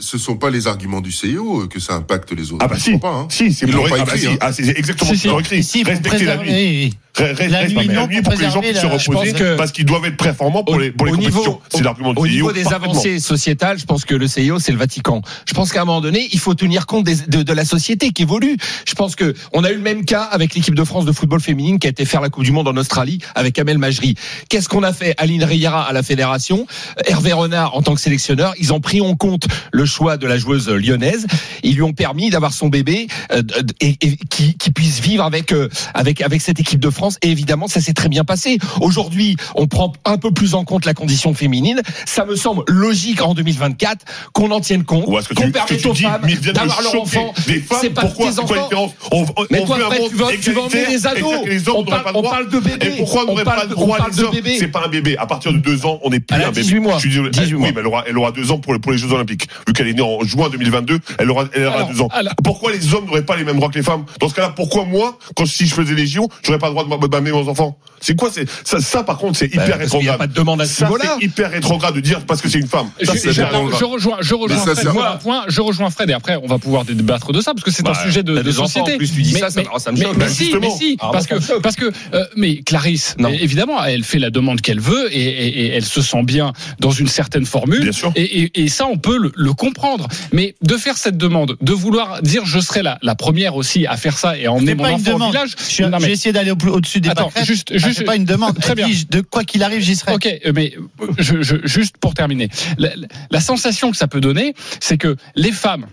ce 0.00 0.18
sont 0.18 0.36
pas 0.36 0.50
les 0.50 0.66
arguments 0.66 1.00
du 1.00 1.10
CIO 1.12 1.66
que 1.68 1.80
ça 1.80 1.94
impacte 1.94 2.32
les 2.32 2.52
autres. 2.52 2.62
Ah 2.64 2.68
bah 2.68 2.78
si, 2.78 2.98
pas, 2.98 3.08
hein. 3.10 3.26
si, 3.30 3.52
c'est 3.52 3.66
ah 3.72 4.04
bah 4.04 4.16
si. 4.16 4.26
hein. 4.26 4.36
Ah, 4.40 4.52
c'est 4.52 4.68
exactement 4.78 5.10
Si, 5.10 5.16
ce 5.16 5.22
qu'ils 5.22 5.30
ont 5.30 5.38
si. 5.38 5.40
écrit. 5.44 5.62
Si, 5.62 5.82
Respecter 5.82 6.24
la 6.24 6.36
nuit. 6.36 6.50
oui, 6.50 6.54
oui. 6.54 6.94
Re- 7.18 7.34
re- 7.34 7.48
La 7.48 7.66
nuit, 7.68 7.88
non, 7.88 8.06
nuit 8.06 8.22
pour 8.22 8.32
pour 8.32 8.34
que 8.34 8.44
les 8.44 8.50
gens 8.50 8.60
puissent 8.60 8.80
se 8.80 8.86
reposer 8.86 9.32
que- 9.32 9.56
parce 9.56 9.72
qu'ils 9.72 9.84
doivent 9.84 10.04
être 10.04 10.16
performants 10.16 10.62
pour 10.64 10.78
les, 10.78 10.90
pour 10.92 11.06
les 11.06 11.12
au 11.12 11.16
niveau, 11.16 11.42
compétitions. 11.42 11.60
C'est 11.74 11.82
l'argument 11.82 12.12
au 12.16 12.26
niveau 12.26 12.52
des 12.52 12.62
parfaitement. 12.62 12.90
avancées 12.92 13.18
sociétales, 13.20 13.78
je 13.78 13.84
pense 13.86 14.04
que 14.04 14.14
le 14.14 14.26
CIO 14.28 14.58
c'est 14.58 14.72
le 14.72 14.78
Vatican. 14.78 15.22
Je 15.46 15.54
pense 15.54 15.72
qu'à 15.72 15.82
un 15.82 15.84
moment 15.84 16.00
donné, 16.00 16.28
il 16.32 16.38
faut 16.38 16.54
tenir 16.54 16.86
compte 16.86 17.04
des- 17.04 17.16
de, 17.26 17.42
de 17.42 17.52
la 17.52 17.64
société 17.64 18.10
qui 18.12 18.22
évolue. 18.22 18.56
Je 18.86 18.94
pense 18.94 19.16
que 19.16 19.34
on 19.52 19.64
a 19.64 19.70
eu 19.70 19.74
le 19.74 19.80
même 19.82 20.04
cas 20.04 20.22
avec 20.22 20.54
l'équipe 20.54 20.74
de 20.74 20.84
France 20.84 21.04
de 21.04 21.12
football 21.12 21.40
féminine 21.40 21.78
qui 21.78 21.86
a 21.86 21.90
été 21.90 22.04
faire 22.04 22.20
la 22.20 22.28
Coupe 22.28 22.44
du 22.44 22.52
Monde 22.52 22.68
en 22.68 22.76
Australie 22.76 23.18
avec 23.34 23.58
Amel 23.58 23.78
Majri. 23.78 24.14
Qu'est-ce 24.48 24.68
qu'on 24.68 24.82
a 24.82 24.92
fait? 24.92 25.14
Aline 25.18 25.44
Riera 25.44 25.82
à 25.88 25.92
la 25.92 26.02
fédération, 26.02 26.66
Hervé 27.06 27.32
Renard 27.32 27.74
en 27.76 27.82
tant 27.82 27.94
que 27.94 28.00
sélectionneur, 28.00 28.54
ils 28.58 28.72
ont 28.72 28.80
pris 28.80 29.00
en 29.00 29.16
compte 29.16 29.46
le 29.72 29.84
choix 29.86 30.16
de 30.16 30.26
la 30.26 30.38
joueuse 30.38 30.68
lyonnaise. 30.68 31.26
Ils 31.62 31.74
lui 31.74 31.82
ont 31.82 31.92
permis 31.92 32.30
d'avoir 32.30 32.52
son 32.52 32.68
bébé 32.68 33.08
euh, 33.32 33.42
d- 33.42 33.74
et, 33.80 33.96
et 34.02 34.16
qui, 34.30 34.56
qui 34.56 34.70
puisse 34.70 35.00
vivre 35.00 35.24
avec 35.24 35.52
euh, 35.52 35.68
avec 35.94 36.20
avec 36.22 36.40
cette 36.42 36.60
équipe 36.60 36.80
de 36.80 36.90
France. 36.90 37.07
Et 37.22 37.30
évidemment, 37.30 37.68
ça 37.68 37.80
s'est 37.80 37.92
très 37.94 38.08
bien 38.08 38.24
passé. 38.24 38.58
Aujourd'hui, 38.80 39.36
on 39.54 39.66
prend 39.66 39.92
un 40.04 40.18
peu 40.18 40.30
plus 40.32 40.54
en 40.54 40.64
compte 40.64 40.84
la 40.84 40.94
condition 40.94 41.32
féminine. 41.34 41.80
Ça 42.06 42.24
me 42.24 42.36
semble 42.36 42.62
logique 42.68 43.22
en 43.22 43.34
2024 43.34 44.04
qu'on 44.32 44.50
en 44.50 44.60
tienne 44.60 44.84
compte, 44.84 45.06
qu'on 45.06 45.16
que 45.22 45.50
permette 45.50 45.86
aux 45.86 45.92
dis, 45.92 46.02
femmes 46.02 46.22
d'avoir 46.52 46.82
leur 46.82 47.00
enfant. 47.02 47.32
C'est 47.80 47.90
pas 47.90 48.02
pourquoi, 48.02 48.30
tes 48.32 48.38
enfants. 48.38 48.54
différence 48.54 48.92
on, 49.12 49.22
on, 49.36 49.46
Mais 49.50 49.64
toi, 49.64 49.78
monde 49.78 50.08
tu 50.10 50.16
vas, 50.16 50.26
tu 50.40 50.52
vas 50.52 50.60
emmener 50.62 51.06
ados. 51.06 51.46
les 51.46 51.68
hommes 51.68 51.76
On 51.78 51.84
parle, 51.84 52.04
on 52.14 52.22
de 52.50 52.58
bébés. 52.60 52.86
Et 52.86 52.90
pourquoi 52.98 53.22
on 53.22 53.26
n'aurait 53.26 53.44
pas 53.44 53.64
le 53.64 53.70
droit 53.70 53.98
les 54.10 54.16
de 54.16 54.22
hommes 54.24 54.30
bébé. 54.34 54.56
C'est 54.58 54.68
pas 54.68 54.82
un 54.84 54.88
bébé. 54.88 55.16
À 55.18 55.26
partir 55.26 55.52
de 55.52 55.58
deux 55.58 55.86
ans, 55.86 55.98
on 56.02 56.10
n'est 56.10 56.20
plus 56.20 56.36
un 56.36 56.48
bébé. 56.48 56.62
18 56.62 56.80
mois. 56.80 56.94
Je 56.94 57.00
suis 57.00 57.08
désolé. 57.10 57.30
18 57.30 57.44
oui, 57.54 57.60
mois. 57.60 57.68
mais 57.72 57.80
elle 57.80 57.86
aura, 57.86 58.04
elle 58.06 58.18
aura 58.18 58.32
deux 58.32 58.50
ans 58.50 58.58
pour, 58.58 58.72
les- 58.72 58.78
pour 58.78 58.92
les 58.92 58.98
Jeux 58.98 59.12
Olympiques. 59.12 59.48
Vu 59.66 59.72
qu'elle 59.72 59.88
est 59.88 59.94
née 59.94 60.02
en 60.02 60.20
juin 60.24 60.48
2022, 60.50 61.00
elle 61.18 61.30
aura, 61.30 61.44
elle 61.54 61.66
aura 61.66 61.76
Alors, 61.76 61.88
deux 61.90 62.00
ans. 62.00 62.08
alors- 62.12 62.34
Pourquoi 62.44 62.72
les 62.72 62.94
hommes 62.94 63.06
n'auraient 63.06 63.24
pas 63.24 63.36
les 63.36 63.44
mêmes 63.44 63.56
droits 63.56 63.68
que 63.68 63.78
les 63.78 63.82
femmes 63.84 64.04
Dans 64.20 64.28
ce 64.28 64.34
cas-là, 64.34 64.50
pourquoi 64.54 64.84
moi, 64.84 65.18
quand 65.36 65.46
si 65.46 65.66
je 65.66 65.74
faisais 65.74 65.94
les 65.94 66.06
JO, 66.06 66.28
j'aurais 66.42 66.58
pas 66.58 66.66
le 66.66 66.72
droit 66.72 66.84
de 66.84 66.87
m'amener 66.88 67.30
mes 67.32 67.48
enfants 67.48 67.78
C'est 68.00 68.14
quoi 68.16 68.30
C'est 68.32 68.46
ça, 68.64 68.80
ça, 68.80 69.02
par 69.02 69.18
contre, 69.18 69.36
c'est 69.38 69.48
Bah, 69.54 69.64
hyper 69.64 69.78
parce 69.78 69.90
qu'il 69.90 70.04
y 70.04 70.08
a 70.08 70.12
rétrograde. 70.12 70.18
pas 70.18 70.26
de 70.26 70.32
demande 70.34 70.60
à 70.60 70.66
ce 70.66 70.74
Ça, 70.74 70.84
niveau-là. 70.86 71.16
c'est 71.18 71.24
hyper 71.26 71.50
rétrograde 71.50 71.94
de 71.94 72.00
dire 72.00 72.20
parce 72.26 72.40
que 72.40 72.48
c'est 72.48 72.58
une 72.58 72.68
femme. 72.68 72.88
Ça, 73.02 73.12
Je, 73.14 73.40
rétrograde. 73.42 73.82
rejoins, 73.82 74.16
je 74.20 74.34
rejoins 74.34 74.58
Mais 74.66 74.74
ça, 74.74 74.80
Fred. 74.80 74.94
Moi, 74.94 75.08
un 75.10 75.16
point, 75.16 75.44
je 75.48 75.60
rejoins 75.60 75.90
Fred 75.90 76.10
et 76.10 76.12
après 76.12 76.36
on 76.42 76.46
va 76.46 76.58
pouvoir 76.58 76.84
débattre 76.84 77.32
de 77.32 77.40
ça 77.40 77.52
parce 77.54 77.64
que 77.64 77.70
c'est 77.70 77.82
Bah, 77.82 77.92
un 77.98 78.02
sujet 78.04 78.22
de, 78.22 78.34
de 78.40 78.50
enfants, 78.50 78.66
société. 78.66 78.94
en 78.94 78.98
plus, 78.98 79.12
tu 79.12 79.22
dis 79.22 79.32
ça, 79.32 79.50
ça- 79.50 79.62
ça 79.78 79.92
me 79.92 79.96
mais, 79.98 80.04
choque. 80.04 80.16
mais 80.16 80.24
Bah, 80.24 80.30
si, 80.30 80.44
justement. 80.44 80.60
mais 80.62 80.70
si, 80.70 80.96
Alors, 81.00 81.12
parce 81.12 81.26
que 81.26 81.58
parce 81.60 81.76
que 81.76 81.90
euh, 82.14 82.24
mais 82.36 82.58
Clarisse, 82.62 83.16
Non. 83.18 83.28
évidemment, 83.30 83.82
elle 83.84 84.04
fait 84.04 84.18
la 84.18 84.30
demande 84.30 84.60
qu'elle 84.60 84.80
veut 84.80 85.08
et, 85.14 85.20
et- 85.20 85.66
et 85.66 85.68
elle 85.74 85.84
se 85.84 86.00
sent 86.02 86.22
bien 86.22 86.52
dans 86.78 86.90
une 86.90 87.08
certaine 87.08 87.46
formule. 87.46 87.82
Bien 87.82 87.92
sûr. 87.92 88.12
Et, 88.16 88.22
et- 88.42 88.62
et 88.62 88.68
ça, 88.68 88.86
on 88.86 88.96
peut 88.98 89.18
le, 89.18 89.32
le 89.34 89.52
comprendre. 89.52 90.08
Mais 90.32 90.54
de 90.62 90.76
faire 90.76 90.96
cette 90.96 91.16
demande, 91.16 91.56
de 91.60 91.72
vouloir 91.72 92.22
dire 92.22 92.42
je 92.46 92.60
serai 92.60 92.82
la, 92.82 92.98
la 93.02 93.14
première 93.14 93.56
aussi 93.56 93.86
à 93.86 93.96
faire 93.96 94.16
ça 94.18 94.36
et 94.38 94.46
à 94.46 94.52
emmener 94.52 94.74
mon 94.74 94.84
pas 94.84 94.90
une 94.90 94.94
enfant 94.96 95.10
au 95.10 95.14
demande. 95.14 95.32
village. 95.32 95.50
Mais- 95.80 96.00
J'ai 96.06 96.12
essayé 96.12 96.32
d'aller 96.32 96.50
au 96.52 96.56
plus- 96.56 96.70
au-dessus 96.78 97.00
des 97.00 97.10
Attends, 97.10 97.30
juste- 97.44 97.70
Ah, 97.74 97.78
juste- 97.78 97.98
c'est 97.98 98.04
pas 98.04 98.16
une 98.16 98.24
demande. 98.24 98.58
Très 98.58 98.74
bien. 98.74 98.88
De 99.10 99.20
quoi 99.20 99.44
qu'il 99.44 99.62
arrive, 99.62 99.80
j'y 99.82 99.96
serai. 99.96 100.14
Ok, 100.14 100.28
mais 100.54 100.74
je, 101.18 101.42
je- 101.42 101.66
juste 101.66 101.96
pour 101.98 102.14
terminer, 102.14 102.48
la, 102.78 102.94
la- 102.96 103.06
la 103.30 103.40
sensation 103.40 103.90
que 103.90 103.96
ça 103.96 104.08
peut 104.08 104.20
donner, 104.20 104.54
c'est 104.80 104.96
que 104.98 105.16
les 105.34 105.52
femmes 105.52 105.86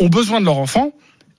ont 0.00 0.08
besoin 0.08 0.40
de 0.40 0.46
leur 0.46 0.58
enfant. 0.58 0.92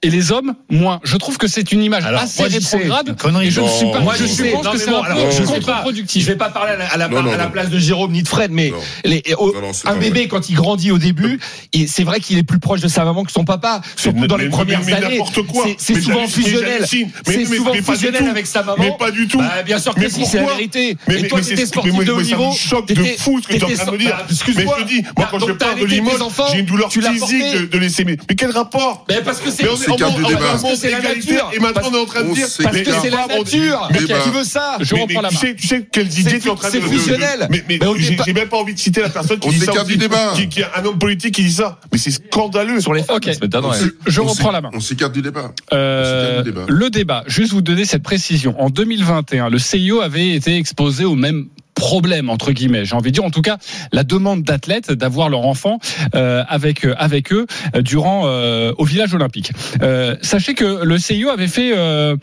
Et 0.05 0.11
les 0.11 0.31
hommes, 0.31 0.53
moins. 0.69 0.99
Je 1.03 1.17
trouve 1.17 1.37
que 1.39 1.47
c'est 1.47 1.71
une 1.71 1.81
image 1.81 2.05
Alors, 2.05 2.21
assez 2.21 2.43
moi, 2.43 2.49
j'y 2.49 2.61
sais. 2.61 2.77
rétrograde. 2.77 3.15
Et 3.41 3.49
je 3.49 3.59
ne 3.61 3.67
suis 3.67 3.89
pas. 3.91 4.01
Moi, 4.01 4.13
je 4.15 4.25
je 4.27 4.43
Non, 4.53 4.61
que 4.71 4.77
c'est 4.77 4.91
bon, 4.91 5.01
contre-productif. 5.47 6.21
Je 6.23 6.27
vais 6.27 6.35
pas 6.35 6.49
parler 6.49 6.73
à 6.73 6.77
la, 6.77 6.85
à 6.85 6.97
la- 6.97 7.07
Non, 7.07 7.23
non, 7.23 7.31
à 7.33 7.37
la 7.37 7.45
non. 7.45 7.49
place 7.49 7.69
de 7.71 7.79
Jérôme 7.79 8.11
ni 8.11 8.21
de 8.21 8.27
Fred, 8.27 8.51
mais 8.51 8.71
les- 9.03 9.23
oh, 9.39 9.51
Non, 9.55 9.61
non, 9.61 9.73
c'est 9.73 9.87
un 9.87 9.95
bébé 9.95 10.19
vrai. 10.21 10.27
quand 10.27 10.47
il 10.47 10.53
grandit 10.55 10.91
au 10.91 10.99
début, 10.99 11.39
c'est 11.87 12.03
vrai 12.03 12.19
qu'il 12.19 12.37
est 12.37 12.43
plus 12.43 12.59
proche 12.59 12.81
de 12.81 12.87
sa 12.87 13.03
maman 13.03 13.23
que 13.23 13.31
son 13.31 13.45
papa, 13.45 13.81
surtout 13.95 14.19
Mais- 14.19 14.27
dans 14.27 14.37
les 14.37 14.43
mais- 14.45 14.49
premières 14.51 14.81
mais 14.85 14.93
années. 14.93 15.17
n'importe 15.17 15.41
quoi. 15.47 15.65
C'est- 15.79 15.99
souvent 15.99 16.27
fusionnel. 16.27 16.85
C'est 16.87 17.45
souvent 17.55 17.73
fusionnel 17.73 18.27
avec 18.29 18.45
sa 18.45 18.61
maman. 18.61 18.75
Mais 18.79 18.91
pas 18.99 19.09
du 19.09 19.27
tout. 19.27 19.39
Bah, 19.39 19.63
bien 19.65 19.79
sûr 19.79 19.95
que 19.95 20.07
si, 20.07 20.23
c'est 20.27 20.37
la 20.39 20.45
vérité. 20.53 20.97
Mais, 21.07 21.23
toi, 21.27 21.41
t'étais 21.41 21.65
sportif 21.65 21.95
de 22.05 22.11
haut 22.11 22.21
niveau. 22.21 22.51
choque 22.51 22.87
de 22.89 22.95
fou 23.17 23.39
ce 23.41 23.47
que 23.47 23.53
tu 23.53 23.59
es 23.59 23.63
en 23.63 23.75
train 23.75 23.85
de 23.87 23.91
me 23.91 23.97
dire. 23.97 24.15
bah, 24.17 24.25
excuse-moi. 24.29 24.75
Mais 24.77 24.83
je 24.83 24.87
te 24.87 24.93
dis, 24.93 25.03
moi, 25.17 25.27
quand 25.31 25.39
Donc, 25.39 25.49
je 25.49 25.53
parle 25.55 25.79
de 25.79 25.85
Limoges, 25.85 26.19
j'ai 26.51 26.59
une 26.59 26.65
douleur 26.67 26.89
tu 26.89 27.01
l'as 27.01 27.11
physique 27.11 27.69
de, 27.71 27.77
laisser. 27.79 28.05
Mais, 28.05 28.17
mais 28.29 28.35
quel 28.35 28.51
rapport 28.51 29.03
Mais 29.09 29.21
parce 29.23 29.39
que 29.39 29.49
c'est 29.49 29.63
S'écarte 29.97 30.15
du 30.17 30.23
débat. 30.25 30.57
c'est 30.75 30.91
la 30.91 31.01
nature. 31.01 31.51
et 31.53 31.59
maintenant 31.59 31.89
on 31.91 31.95
est 31.95 31.99
en 31.99 32.05
train 32.05 32.23
de 32.23 32.33
dire. 32.33 32.47
s'écarte. 32.47 32.75
parce 32.75 32.85
que 32.85 33.01
c'est 33.01 33.09
la 33.09 33.27
nature. 33.27 33.89
Qui 34.23 34.29
veut 34.29 34.43
ça 34.43 34.77
Je 34.79 34.95
reprends 34.95 35.21
la 35.21 35.29
tu 35.29 35.35
main. 35.35 35.41
sais, 35.41 35.55
tu 35.55 35.67
sais 35.67 35.87
quelles 35.91 36.19
idées 36.19 36.39
tu 36.39 36.47
es 36.47 36.51
en 36.51 36.55
train 36.55 36.69
de 36.69 36.73
c'est 36.73 36.81
fusionnel. 36.81 37.47
Mais, 37.49 37.79
j'ai 37.97 38.33
même 38.33 38.49
pas 38.49 38.57
envie 38.57 38.73
de 38.73 38.79
citer 38.79 39.01
la 39.01 39.09
personne 39.09 39.39
qui 39.39 39.47
On 39.47 39.51
dit 39.51 39.59
ça. 39.59 39.83
du 39.83 39.97
débat. 39.97 40.33
Qui, 40.35 40.59
est 40.61 40.65
un 40.75 40.85
homme 40.85 40.97
politique 40.99 41.35
qui 41.35 41.43
dit 41.43 41.51
ça. 41.51 41.79
Mais 41.91 41.97
c'est 41.97 42.11
scandaleux. 42.11 42.81
Sur 42.81 42.93
les 42.93 43.01
s'é- 43.01 43.85
Je 44.07 44.21
reprends 44.21 44.51
la 44.51 44.61
main. 44.61 44.69
On 44.73 44.79
s'écarte 44.79 45.13
du 45.13 45.21
débat. 45.21 45.51
Euh, 45.73 46.37
le 46.37 46.43
débat. 46.43 46.65
le 46.67 46.89
débat, 46.89 47.23
juste 47.27 47.51
vous 47.53 47.61
donner 47.61 47.85
cette 47.85 48.03
précision. 48.03 48.55
En 48.59 48.69
2021, 48.69 49.49
le 49.49 49.59
CIO 49.59 50.01
avait 50.01 50.29
été 50.35 50.55
exposé 50.57 51.05
au 51.05 51.15
même 51.15 51.47
problème 51.75 52.29
entre 52.29 52.51
guillemets 52.51 52.85
j'ai 52.85 52.95
envie 52.95 53.11
de 53.11 53.15
dire. 53.15 53.23
En 53.25 53.29
tout 53.29 53.41
cas 53.41 53.57
la 53.91 54.03
demande 54.03 54.43
d'athlètes 54.43 54.91
d'avoir 54.91 55.29
leur 55.29 55.45
enfant 55.45 55.79
euh, 56.15 56.43
avec 56.47 56.85
euh, 56.85 56.95
avec 56.97 57.31
eux 57.31 57.45
euh, 57.75 57.81
durant 57.81 58.23
euh, 58.25 58.73
au 58.77 58.85
village 58.85 59.13
olympique. 59.13 59.51
Euh, 59.81 60.15
sachez 60.21 60.55
que 60.55 60.83
le 60.83 60.97
CIO 60.97 61.29
avait 61.29 61.47
fait 61.47 61.73
euh, 61.75 62.15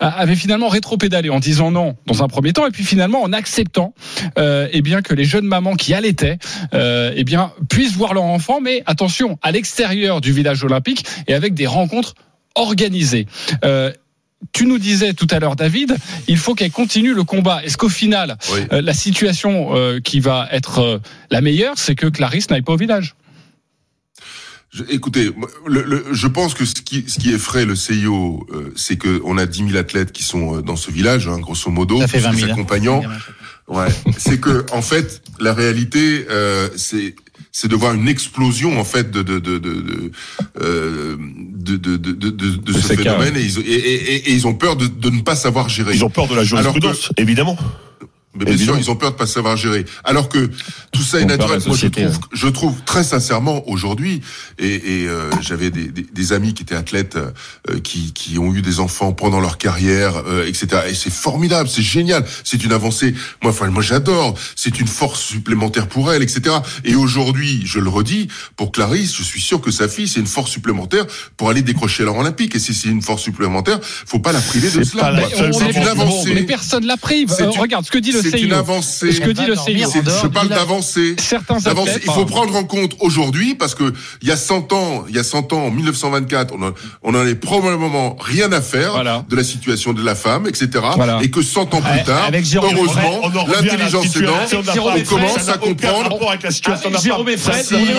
avait 0.00 0.36
finalement 0.36 0.68
rétropédalé 0.68 1.30
en 1.30 1.38
disant 1.38 1.70
non 1.70 1.96
dans 2.06 2.22
un 2.22 2.28
premier 2.28 2.52
temps 2.52 2.66
et 2.66 2.70
puis 2.70 2.84
finalement 2.84 3.22
en 3.22 3.32
acceptant 3.32 3.94
eh 4.36 4.82
bien 4.82 5.02
que 5.02 5.14
les 5.14 5.24
jeunes 5.24 5.46
mamans 5.46 5.74
qui 5.74 5.94
allaitaient 5.94 6.38
eh 6.72 7.24
bien 7.24 7.52
puissent 7.68 7.96
voir 7.96 8.12
leur 8.12 8.24
enfant 8.24 8.60
mais 8.60 8.82
attention 8.86 9.38
à 9.42 9.52
l'extérieur 9.52 10.20
du 10.20 10.32
village 10.32 10.64
olympique 10.64 11.06
et 11.28 11.34
avec 11.34 11.54
des 11.54 11.66
rencontres 11.66 12.14
organisées 12.54 13.26
tu 14.52 14.66
nous 14.66 14.78
disais 14.78 15.12
tout 15.14 15.26
à 15.30 15.38
l'heure, 15.38 15.56
David, 15.56 15.96
il 16.28 16.36
faut 16.38 16.54
qu'elle 16.54 16.70
continue 16.70 17.14
le 17.14 17.24
combat. 17.24 17.62
Est-ce 17.64 17.76
qu'au 17.76 17.88
final, 17.88 18.36
Oui. 18.52 18.60
euh, 18.72 18.80
la 18.82 18.94
situation 18.94 19.74
euh, 19.76 20.00
qui 20.00 20.20
va 20.20 20.48
être 20.52 20.78
euh, 20.80 20.98
la 21.30 21.40
meilleure, 21.40 21.78
c'est 21.78 21.94
que 21.94 22.06
Clarisse 22.06 22.50
n'aille 22.50 22.62
pas 22.62 22.72
au 22.74 22.76
village? 22.76 23.14
Je- 24.70 24.84
écoutez, 24.90 25.30
moi, 25.36 25.48
le, 25.66 25.82
le- 25.82 26.06
je 26.12 26.26
pense 26.26 26.52
que 26.54 26.64
ce 26.64 26.74
qui, 26.74 27.04
ce 27.08 27.18
qui 27.18 27.32
effraie 27.32 27.64
le 27.64 27.74
CIO, 27.76 28.46
euh, 28.52 28.72
c'est 28.76 28.96
que 28.96 29.20
on 29.24 29.38
a 29.38 29.46
10 29.46 29.68
000 29.68 29.76
athlètes 29.78 30.12
qui 30.12 30.22
sont 30.22 30.60
dans 30.60 30.76
ce 30.76 30.90
village, 30.90 31.28
hein, 31.28 31.38
grosso 31.38 31.70
modo, 31.70 31.98
Ça 32.00 32.08
fait 32.08 32.18
plus 32.18 32.24
20 32.24 32.32
les 32.32 32.38
000. 32.40 32.52
accompagnants. 32.52 33.02
Ouais, 33.68 33.88
c'est 34.16 34.38
que 34.38 34.64
en 34.72 34.82
fait, 34.82 35.22
la 35.40 35.52
réalité, 35.54 36.26
euh, 36.30 36.68
c'est 36.76 37.16
c'est 37.58 37.68
de 37.68 37.74
voir 37.74 37.94
une 37.94 38.06
explosion 38.06 38.78
en 38.78 38.84
fait 38.84 39.10
de 39.10 39.22
de 39.22 39.38
de 39.38 39.56
de 39.56 39.80
de 39.80 40.10
euh, 40.60 41.16
de, 41.18 41.76
de, 41.76 41.96
de, 41.96 42.12
de, 42.12 42.28
de- 42.28 42.56
de 42.56 42.72
ce 42.74 42.86
phénomène 43.02 43.34
et 43.34 43.40
ils, 43.40 43.58
et, 43.60 43.62
et- 43.72 44.28
et 44.28 44.32
ils 44.34 44.46
ont 44.46 44.52
peur 44.52 44.76
de, 44.76 44.86
de 44.86 45.08
ne 45.08 45.22
pas 45.22 45.36
savoir 45.36 45.70
gérer. 45.70 45.94
Ils 45.94 46.04
ont 46.04 46.10
peur 46.10 46.28
de 46.28 46.34
la 46.34 46.44
jurisprudence, 46.44 47.10
évidemment. 47.16 47.56
Mais 48.38 48.44
bien 48.44 48.54
Évidemment. 48.54 48.78
sûr, 48.78 48.86
ils 48.86 48.90
ont 48.90 48.96
peur 48.96 49.12
de 49.12 49.16
pas 49.16 49.26
savoir 49.26 49.56
gérer. 49.56 49.84
Alors 50.04 50.28
que 50.28 50.50
tout 50.92 51.02
ça 51.02 51.20
est 51.20 51.24
naturel. 51.24 51.60
Moi, 51.66 51.76
je 51.76 51.86
trouve, 51.88 52.04
ouais. 52.06 52.12
je 52.32 52.48
trouve 52.48 52.74
très 52.84 53.02
sincèrement 53.04 53.68
aujourd'hui, 53.68 54.20
et, 54.58 54.74
et, 55.02 55.08
euh, 55.08 55.30
j'avais 55.40 55.70
des, 55.70 55.86
des, 55.88 56.02
des 56.12 56.32
amis 56.32 56.54
qui 56.54 56.62
étaient 56.62 56.74
athlètes, 56.74 57.16
euh, 57.16 57.80
qui, 57.82 58.12
qui 58.12 58.38
ont 58.38 58.52
eu 58.54 58.62
des 58.62 58.80
enfants 58.80 59.12
pendant 59.12 59.40
leur 59.40 59.58
carrière, 59.58 60.22
euh, 60.26 60.46
etc. 60.46 60.82
Et 60.90 60.94
c'est 60.94 61.12
formidable, 61.12 61.68
c'est 61.68 61.82
génial, 61.82 62.24
c'est 62.44 62.62
une 62.64 62.72
avancée. 62.72 63.14
Moi, 63.42 63.52
enfin, 63.52 63.68
moi, 63.68 63.82
j'adore. 63.82 64.34
C'est 64.54 64.78
une 64.80 64.86
force 64.88 65.20
supplémentaire 65.22 65.86
pour 65.88 66.12
elle, 66.12 66.22
etc. 66.22 66.56
Et 66.84 66.94
aujourd'hui, 66.94 67.62
je 67.64 67.78
le 67.78 67.88
redis, 67.88 68.28
pour 68.56 68.72
Clarisse, 68.72 69.14
je 69.16 69.22
suis 69.22 69.40
sûr 69.40 69.60
que 69.60 69.70
sa 69.70 69.88
fille, 69.88 70.08
c'est 70.08 70.20
une 70.20 70.26
force 70.26 70.50
supplémentaire 70.50 71.06
pour 71.36 71.50
aller 71.50 71.62
décrocher 71.62 72.04
l'or 72.04 72.18
olympique. 72.18 72.54
Et 72.54 72.58
si 72.58 72.74
c'est 72.74 72.88
une 72.88 73.02
force 73.02 73.22
supplémentaire, 73.22 73.78
faut 73.82 74.18
pas 74.18 74.32
la 74.32 74.40
priver 74.40 74.70
de 74.70 74.84
cela. 74.84 75.04
pas 75.04 75.10
la 75.12 75.26
on 75.38 75.60
une 75.60 75.76
est- 75.76 75.86
avancée. 75.88 76.34
Mais 76.34 76.42
personne 76.42 76.84
la 76.86 76.96
prive. 76.96 77.30
C'est 77.34 77.42
Euh, 77.44 77.52
une- 77.52 77.60
regarde 77.60 77.84
ce 77.86 77.90
que 77.90 77.98
dit 77.98 78.12
le 78.12 78.22
C'est 78.30 78.40
une 78.40 78.52
avancée. 78.52 79.12
Ce 79.12 79.20
que 79.20 79.30
dit 79.30 79.46
le 79.46 79.54
CIO. 79.56 79.90
je 80.22 80.26
parle 80.28 80.48
d'avancée. 80.48 81.16
Certains 81.18 81.58
Il 81.58 82.10
faut 82.10 82.24
prendre 82.24 82.54
en 82.56 82.64
compte 82.64 82.96
aujourd'hui 83.00 83.54
parce 83.54 83.74
que 83.74 83.92
il 84.22 84.28
y 84.28 84.32
a 84.32 84.36
100 84.36 84.72
ans, 84.72 85.04
il 85.08 85.14
y 85.16 85.18
a 85.18 85.24
100 85.24 85.52
ans, 85.52 85.66
en 85.66 85.70
1924, 85.70 86.54
on 86.56 86.62
en, 86.62 86.70
on 87.02 87.14
en 87.14 87.18
avait 87.20 87.34
probablement 87.34 88.16
rien 88.20 88.50
à 88.52 88.60
faire 88.60 88.92
Voilà. 88.92 89.24
de 89.28 89.36
la 89.36 89.44
situation 89.44 89.92
de 89.92 90.02
la 90.04 90.14
femme, 90.14 90.46
etc. 90.46 90.68
Voilà. 90.96 91.18
Et 91.22 91.30
que 91.30 91.42
100 91.42 91.74
ans 91.74 91.80
plus 91.80 92.02
tard, 92.04 92.24
avec 92.26 92.44
heureusement, 92.54 93.20
l'intelligence 93.48 94.06
situation 94.06 94.60
aidant, 94.60 94.62
de 94.62 94.66
la 94.66 94.72
Jérôme 94.74 94.92
femme. 94.92 95.00
et 95.00 95.04
Fred, 95.04 95.18
on 95.18 95.18
commence 95.18 95.42
Ça 95.42 95.52
à 95.52 95.58
comprendre. 95.58 96.02
rapport 96.12 96.30
avec 96.30 96.42
la 96.42 96.50
situation 96.50 96.88
de 96.90 96.94
la 96.94 97.00
Avec 97.00 97.06
Jérôme 97.06 97.26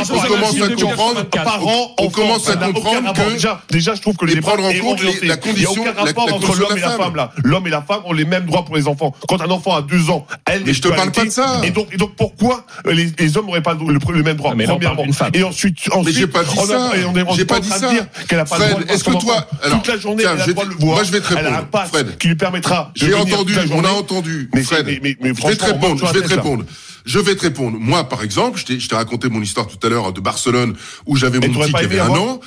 on 0.09 0.19
commence 0.27 0.53
à 0.53 0.67
1984. 0.67 1.59
comprendre. 1.59 1.93
On 1.99 2.09
commence 2.09 2.43
ça 2.43 2.51
à 2.53 2.57
comprendre 2.57 3.13
que- 3.13 3.73
déjà, 3.73 3.95
je 3.95 4.01
trouve 4.01 4.15
que 4.15 4.25
les 4.25 4.41
prendre 4.41 4.63
en 4.65 4.73
compte 4.73 5.01
la 5.23 5.37
condition- 5.37 5.83
la- 5.85 5.93
la 6.03 6.33
entre 6.33 6.55
l'homme 6.55 6.77
et 6.77 6.81
la 6.81 6.89
femme 6.91 7.15
là. 7.15 7.31
L'homme 7.43 7.67
et 7.67 7.69
la 7.69 7.81
femme 7.81 8.01
ont 8.05 8.13
les 8.13 8.25
mêmes 8.25 8.45
droits 8.45 8.65
pour 8.65 8.75
les 8.75 8.87
enfants. 8.87 9.13
Quand 9.27 9.41
un 9.41 9.49
enfant 9.49 9.75
a 9.75 9.81
deux 9.81 10.09
ans, 10.09 10.16
elle 10.45 10.63
Mais 10.65 10.73
je 10.73 10.81
te 10.81 10.87
parle 10.87 11.11
pas 11.11 11.25
de 11.25 11.29
ça. 11.29 11.61
Et 11.63 11.71
donc, 11.71 11.87
et 11.93 11.97
donc 11.97 12.15
pourquoi 12.15 12.65
les, 12.85 13.09
les 13.17 13.37
hommes 13.37 13.45
n'auraient 13.47 13.61
pas 13.61 13.73
le, 13.73 13.79
le- 14.13 14.23
même 14.23 14.37
droit 14.37 14.51
Ah, 14.53 14.55
mais 14.55 14.65
Premièrement. 14.65 15.11
femme. 15.11 15.31
Et 15.33 15.43
ensuite, 15.43 15.77
ensuite, 15.91 16.15
j'ai 16.17 16.27
pas 16.27 16.43
dit 16.43 16.55
on 16.57 16.63
a- 16.63 16.67
ça. 16.67 16.97
et 16.97 17.05
on 17.05 17.15
est, 17.15 17.23
on 17.27 17.33
J'ai 17.33 17.45
pas 17.45 17.57
en 17.57 17.59
dit 17.59 17.69
train 17.69 17.79
ça. 17.79 17.87
de 17.87 17.93
dire 17.93 18.05
qu'elle 18.27 18.39
a 18.39 18.45
pas 18.45 18.55
Fred, 18.55 18.77
est-ce 18.89 19.03
que 19.03 19.11
toi- 19.11 19.47
alors, 19.63 19.77
toute 19.77 19.87
la 19.87 19.97
journée, 19.97 20.23
tiens, 20.23 20.31
elle 20.35 20.41
a 20.41 20.43
je 20.43 20.47
le 20.47 20.53
droit 20.53 20.65
de 20.65 20.69
le 20.71 20.75
voir. 20.77 20.95
moi, 20.95 21.03
je 21.03 21.11
vais 21.11 21.21
te 21.21 21.31
Elle 21.31 21.37
a 21.37 21.39
un 21.39 21.43
répondre. 21.51 21.67
pass 21.69 21.89
Fred. 21.89 22.17
qui 22.17 22.27
lui 22.29 22.35
permettra. 22.35 22.91
de 22.95 22.99
J'ai 22.99 23.05
venir 23.07 23.19
entendu, 23.21 23.53
toute 23.53 23.69
la 23.69 23.75
on 23.75 23.83
a 23.83 23.89
entendu. 23.89 24.49
Mais 24.53 24.63
Fred, 24.63 24.85
mais- 24.85 24.99
mais- 25.03 25.17
mais 25.21 25.31
je 25.39 25.47
vais 25.47 25.55
te 25.55 25.65
répondre, 25.65 26.07
je 26.07 26.13
vais 26.13 26.21
te 26.27 26.33
répondre. 26.33 26.63
Je 27.05 27.19
vais 27.19 27.35
te 27.35 27.41
répondre. 27.41 27.77
Moi, 27.79 28.03
par 28.09 28.21
exemple, 28.23 28.59
je 28.59 28.65
t'ai, 28.65 28.79
je 28.81 28.89
t'ai 28.89 28.95
raconté 28.95 29.29
mon 29.29 29.41
histoire 29.41 29.67
tout 29.67 29.77
à 29.85 29.89
l'heure 29.89 30.11
de 30.11 30.19
Barcelone 30.19 30.75
où 31.05 31.15
j'avais 31.15 31.39
Mais 31.39 31.47
mon 31.47 31.61
petit 31.61 31.71
qui 31.71 31.77
avait 31.83 31.99
un 32.01 32.09
an. 32.09 32.39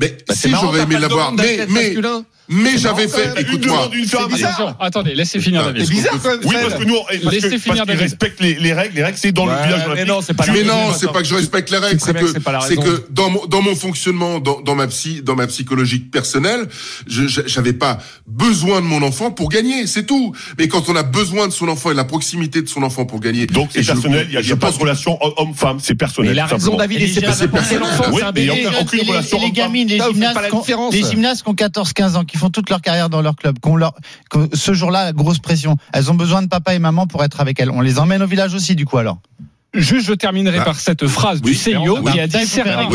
Mais 0.00 0.16
Bah, 0.26 0.34
si 0.34 0.50
j'aurais 0.50 0.80
aimé 0.80 0.98
l'avoir, 0.98 1.32
mais, 1.32 1.66
mais. 1.68 1.94
Mais 2.48 2.72
C'est 2.72 2.78
j'avais 2.78 3.08
fait, 3.08 3.40
écoute-moi. 3.40 3.90
attendez, 4.80 5.14
laissez 5.14 5.40
finir 5.40 5.64
David. 5.64 5.82
est-ce 5.82 5.90
bizarre 5.90 6.20
quand 6.22 6.30
même. 6.30 6.40
Oui, 6.44 6.54
parce 6.60 6.74
que 6.74 6.84
nous, 6.84 6.96
parce 7.22 7.34
Laissez 7.34 7.50
que, 7.50 7.58
finir 7.58 7.84
parce 7.86 7.98
respectent 7.98 8.40
les, 8.40 8.54
les 8.54 8.72
règles. 8.72 8.94
Les 8.96 9.04
règles, 9.04 9.18
c'est 9.18 9.32
dans 9.32 9.46
Ouais, 9.46 9.54
le 9.60 9.66
village 9.66 9.82
mais 9.94 10.04
non, 10.04 10.20
c'est 10.20 10.34
pas 10.34 10.46
la 10.46 10.52
Mais 10.52 10.62
non, 10.62 10.92
c'est 10.98 11.10
pas 11.12 11.20
que 11.20 11.28
je 11.28 11.34
respecte 11.34 11.70
les 11.70 11.78
règles, 11.78 12.00
c'est 12.00 12.12
que 12.14 12.26
c'est 12.26 12.40
que 12.42 12.50
la 12.50 12.60
c'est 12.60 12.76
que 12.76 13.06
dans 13.10 13.30
mon 13.30 13.46
dans 13.46 13.62
mon 13.62 13.74
fonctionnement, 13.74 14.40
dans, 14.40 14.60
dans 14.60 14.74
ma 14.74 14.86
psy, 14.88 15.22
dans 15.22 15.34
ma 15.36 15.46
psychologique 15.46 16.10
personnelle, 16.10 16.68
je 17.06 17.22
j'avais 17.46 17.72
pas 17.72 17.98
besoin 18.26 18.80
de 18.80 18.86
mon 18.86 19.02
enfant 19.02 19.30
pour 19.30 19.48
gagner, 19.48 19.86
c'est 19.86 20.04
tout. 20.06 20.34
Mais 20.58 20.68
quand 20.68 20.88
on 20.88 20.96
a 20.96 21.02
besoin 21.02 21.48
de 21.48 21.52
son 21.52 21.68
enfant 21.68 21.90
et 21.90 21.94
de 21.94 21.98
la 21.98 22.04
proximité 22.04 22.62
de 22.62 22.68
son 22.68 22.82
enfant 22.82 23.04
pour 23.06 23.20
gagner, 23.20 23.46
Donc 23.46 23.70
c'est 23.72 23.84
personnel, 23.84 24.26
il 24.28 24.32
n'y 24.32 24.36
a, 24.36 24.40
y 24.40 24.56
pas 24.56 24.70
de 24.70 24.76
relation 24.76 25.18
homme-femme, 25.38 25.78
c'est 25.80 25.94
personnel. 25.94 26.30
Mais 26.30 26.36
il 26.36 26.40
a 26.40 26.46
tout 26.48 26.54
raison. 26.54 26.76
David, 26.76 26.98
c'est 27.00 27.14
c'est 27.14 27.48
pas 27.48 27.62
jeunes- 27.62 27.80
l'enfant, 27.80 28.04
Oui, 28.12 28.16
c'est 28.18 28.24
un 28.26 28.32
mais 28.32 28.42
il 28.42 28.46
y 28.46 28.50
a 28.50 28.54
bébé. 28.54 28.66
aucun- 28.68 28.80
aucune 28.82 29.08
relation 29.08 29.38
homme-femme. 29.38 29.52
la 30.42 30.90
les 30.90 31.02
gymnastes 31.10 31.42
qui 31.42 31.48
ont 31.48 31.54
14-15 31.54 32.16
ans, 32.16 32.24
qui 32.34 32.38
font 32.38 32.50
toute 32.50 32.68
leur 32.68 32.80
carrière 32.80 33.08
dans 33.08 33.22
leur 33.22 33.36
club, 33.36 33.60
qui 33.60 33.68
ont 33.68 33.76
leur, 33.76 33.94
ce 34.54 34.74
jour-là, 34.74 35.12
grosse 35.12 35.38
pression. 35.38 35.76
Elles 35.92 36.10
ont 36.10 36.16
besoin 36.16 36.42
de 36.42 36.48
papa 36.48 36.74
et 36.74 36.80
maman 36.80 37.06
pour 37.06 37.22
être 37.22 37.40
avec 37.40 37.60
elles. 37.60 37.70
On 37.70 37.80
les 37.80 38.00
emmène 38.00 38.24
au 38.24 38.26
village 38.26 38.54
aussi, 38.54 38.74
du 38.74 38.86
coup, 38.86 38.98
alors. 38.98 39.18
Juste, 39.74 40.06
je 40.06 40.14
terminerai 40.14 40.58
Bah, 40.58 40.64
par 40.66 40.78
cette 40.80 41.06
phrase 41.06 41.42
du 41.42 41.54
CIO 41.54 41.98
bah, 42.00 42.12
qui 42.12 42.20
a 42.20 42.28
ça, 42.30 42.38
dit 42.38 42.46
certains. 42.46 42.88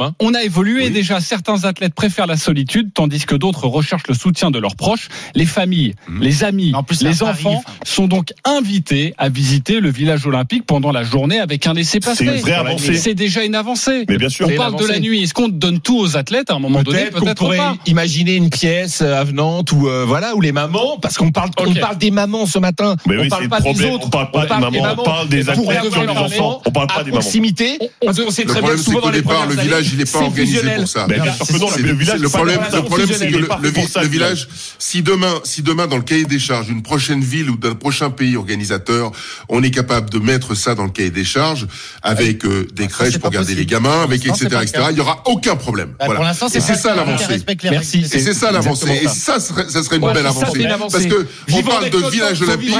hein. 0.00 0.14
on 0.20 0.34
a 0.34 0.42
évolué 0.42 0.84
Oui. 0.86 0.90
déjà. 0.90 1.20
Certains 1.20 1.64
athlètes 1.64 1.94
préfèrent 1.94 2.26
la 2.26 2.36
solitude, 2.36 2.90
tandis 2.92 3.24
que 3.26 3.34
d'autres 3.36 3.66
recherchent 3.68 4.08
le 4.08 4.14
soutien 4.14 4.50
de 4.50 4.58
leurs 4.58 4.76
proches. 4.76 5.08
Les 5.34 5.46
familles, 5.46 5.94
Mhm. 6.08 6.22
les 6.22 6.44
amis, 6.44 6.72
En 6.74 6.82
plus, 6.82 6.96
c'est 6.96 7.04
les 7.04 7.22
enfants 7.22 7.62
sont 7.84 8.06
donc 8.08 8.32
invités 8.44 9.14
à 9.18 9.28
visiter 9.28 9.80
le 9.80 9.90
village 9.90 10.26
olympique 10.26 10.66
pendant 10.66 10.90
la 10.92 11.04
journée 11.04 11.38
avec 11.38 11.66
un 11.66 11.70
C'est 11.70 11.70
une 11.70 11.76
laissez-passer. 11.78 12.24
vraie 12.40 12.52
avancée. 12.52 12.94
C'est 12.96 13.14
déjà 13.14 13.44
une 13.44 13.54
avancée. 13.54 14.04
Mais 14.08 14.16
bien 14.18 14.28
sûr. 14.28 14.48
On 14.52 14.56
parle 14.56 14.76
de 14.78 14.86
la 14.86 14.98
nuit. 14.98 15.22
Est-ce 15.22 15.34
qu'on 15.34 15.48
donne 15.48 15.80
tout 15.80 15.98
aux 15.98 16.16
athlètes 16.16 16.50
à 16.50 16.54
un 16.54 16.58
moment 16.58 16.82
donné? 16.82 17.04
Peut-être 17.06 17.34
pourrait 17.36 17.56
pas. 17.56 17.76
imaginer 17.86 18.34
une 18.36 18.50
pièce 18.50 19.00
euh, 19.02 19.14
avenante 19.20 19.70
ou 19.72 19.88
euh, 19.88 20.04
voilà 20.06 20.34
où 20.34 20.40
les 20.40 20.52
mamans 20.52 20.98
parce 21.00 21.16
qu'on 21.16 21.30
parle 21.30 21.50
on 21.60 21.70
Ok. 21.70 21.78
parle 21.80 21.98
des 21.98 22.10
mamans 22.10 22.46
ce 22.46 22.58
matin 22.58 22.96
Mais 23.06 23.16
on 23.16 23.20
oui, 23.20 23.24
c'est 23.24 23.28
parle 23.30 23.42
le 23.44 23.48
pas 23.48 23.60
des 23.60 23.84
autres 23.86 24.06
On 24.06 24.10
parle 24.10 24.30
pas 24.30 24.42
des 24.46 24.48
mamans, 24.60 24.94
on 24.98 25.02
parle 25.02 25.28
des 25.28 25.48
athlètes 25.48 25.83
enfants. 25.88 26.62
On 26.66 26.70
parle 26.70 26.86
pas 26.86 26.94
à 26.94 27.04
des 27.04 27.10
mamans. 27.10 27.20
proximité 27.20 27.78
parce 28.04 28.20
qu'on 28.20 28.30
sait 28.30 28.42
Le 28.44 28.48
très 28.48 28.62
bien 28.62 28.76
souvent 28.76 29.00
dans 29.00 29.10
les 29.10 29.20
départ, 29.22 29.42
premières 29.42 29.56
le 29.56 29.62
village, 29.62 29.90
il 29.92 30.00
est 30.00 30.12
pas 30.12 30.18
organisé 30.20 30.56
fusionnel. 30.58 30.78
pour 30.80 30.88
ça. 30.88 31.06
Le 31.08 31.92
village, 31.94 32.20
problème, 32.28 32.60
le 32.72 32.82
problème, 32.82 33.08
c'est 33.12 33.28
que 33.28 33.36
le, 33.36 33.68
village. 33.70 34.06
village, 34.08 34.48
si 34.78 35.02
demain, 35.02 35.34
si 35.44 35.62
demain, 35.62 35.86
dans 35.86 35.96
le 35.96 36.02
cahier 36.02 36.24
des 36.24 36.38
charges 36.38 36.66
d'une 36.66 36.82
prochaine 36.82 37.20
ville 37.20 37.50
ou 37.50 37.56
d'un 37.56 37.74
prochain 37.74 38.10
pays 38.10 38.36
organisateur, 38.36 39.12
on 39.48 39.62
est 39.62 39.70
capable 39.70 40.10
de 40.10 40.18
mettre 40.18 40.54
ça 40.54 40.74
dans 40.74 40.84
le 40.84 40.90
cahier 40.90 41.10
des 41.10 41.24
charges 41.24 41.66
avec 42.02 42.44
euh, 42.44 42.66
des 42.74 42.86
crèches 42.88 43.18
pour 43.18 43.30
garder 43.30 43.54
les 43.54 43.66
gamins, 43.66 44.02
avec 44.02 44.24
etc., 44.26 44.46
etc. 44.62 44.84
Il 44.90 44.96
y 44.96 45.00
aura 45.00 45.22
aucun 45.26 45.56
problème. 45.56 45.90
Bah, 45.98 46.06
Voilà. 46.06 46.20
Pour 46.20 46.24
l'instant, 46.24 46.48
Et 46.48 46.60
c'est 46.60 46.74
ça 46.76 46.94
l'avancée. 46.94 47.42
Merci. 47.70 47.98
Et 48.12 48.18
c'est 48.18 48.34
ça 48.34 48.50
l'avancée. 48.52 49.00
Et 49.02 49.08
ça, 49.08 49.40
serait- 49.40 49.68
ça 49.68 49.82
serait 49.82 49.96
une 49.96 50.12
belle 50.12 50.26
avancée. 50.26 50.66
Parce 50.90 51.06
que 51.06 51.26
on 51.52 51.62
parle 51.62 51.90
de 51.90 52.10
village 52.10 52.42
olympique. 52.42 52.74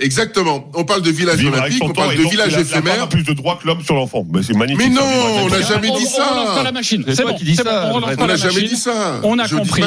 Exactement. 0.00 0.70
On 0.74 0.84
parle 0.84 1.02
de 1.02 1.10
village 1.10 1.44
olympique, 1.44 1.82
on 1.82 1.90
parle 1.90 2.16
de 2.16 2.22
donc 2.22 2.32
la- 2.46 2.58
la 2.58 2.64
femme 2.64 2.88
a 3.02 3.06
plus 3.06 3.22
de 3.24 3.32
droits 3.32 3.58
que 3.60 3.66
l'homme 3.66 3.82
sur 3.82 3.94
l'enfant. 3.94 4.26
Mais 4.32 4.42
c'est 4.42 4.54
magnifique. 4.56 4.88
Mais 4.88 4.94
non, 4.94 5.02
on 5.44 5.48
n'a 5.48 5.60
jamais 5.62 5.88
On- 5.90 5.98
dit 5.98 6.04
on 6.06 6.30
relance 6.32 6.48
ça. 6.48 6.54
pas 6.56 6.62
la 6.62 6.72
machine. 6.72 7.04
C'est 7.08 7.22
bon, 7.24 7.34
qui 7.34 7.44
dis 7.44 7.56
c'est 7.56 7.62
ça, 7.64 7.90
on 7.92 7.96
On 8.22 8.26
n'a 8.26 8.36
jamais 8.36 8.62
dit 8.62 8.76
ça. 8.76 9.20
On 9.22 9.38
a 9.38 9.48
compris. 9.48 9.82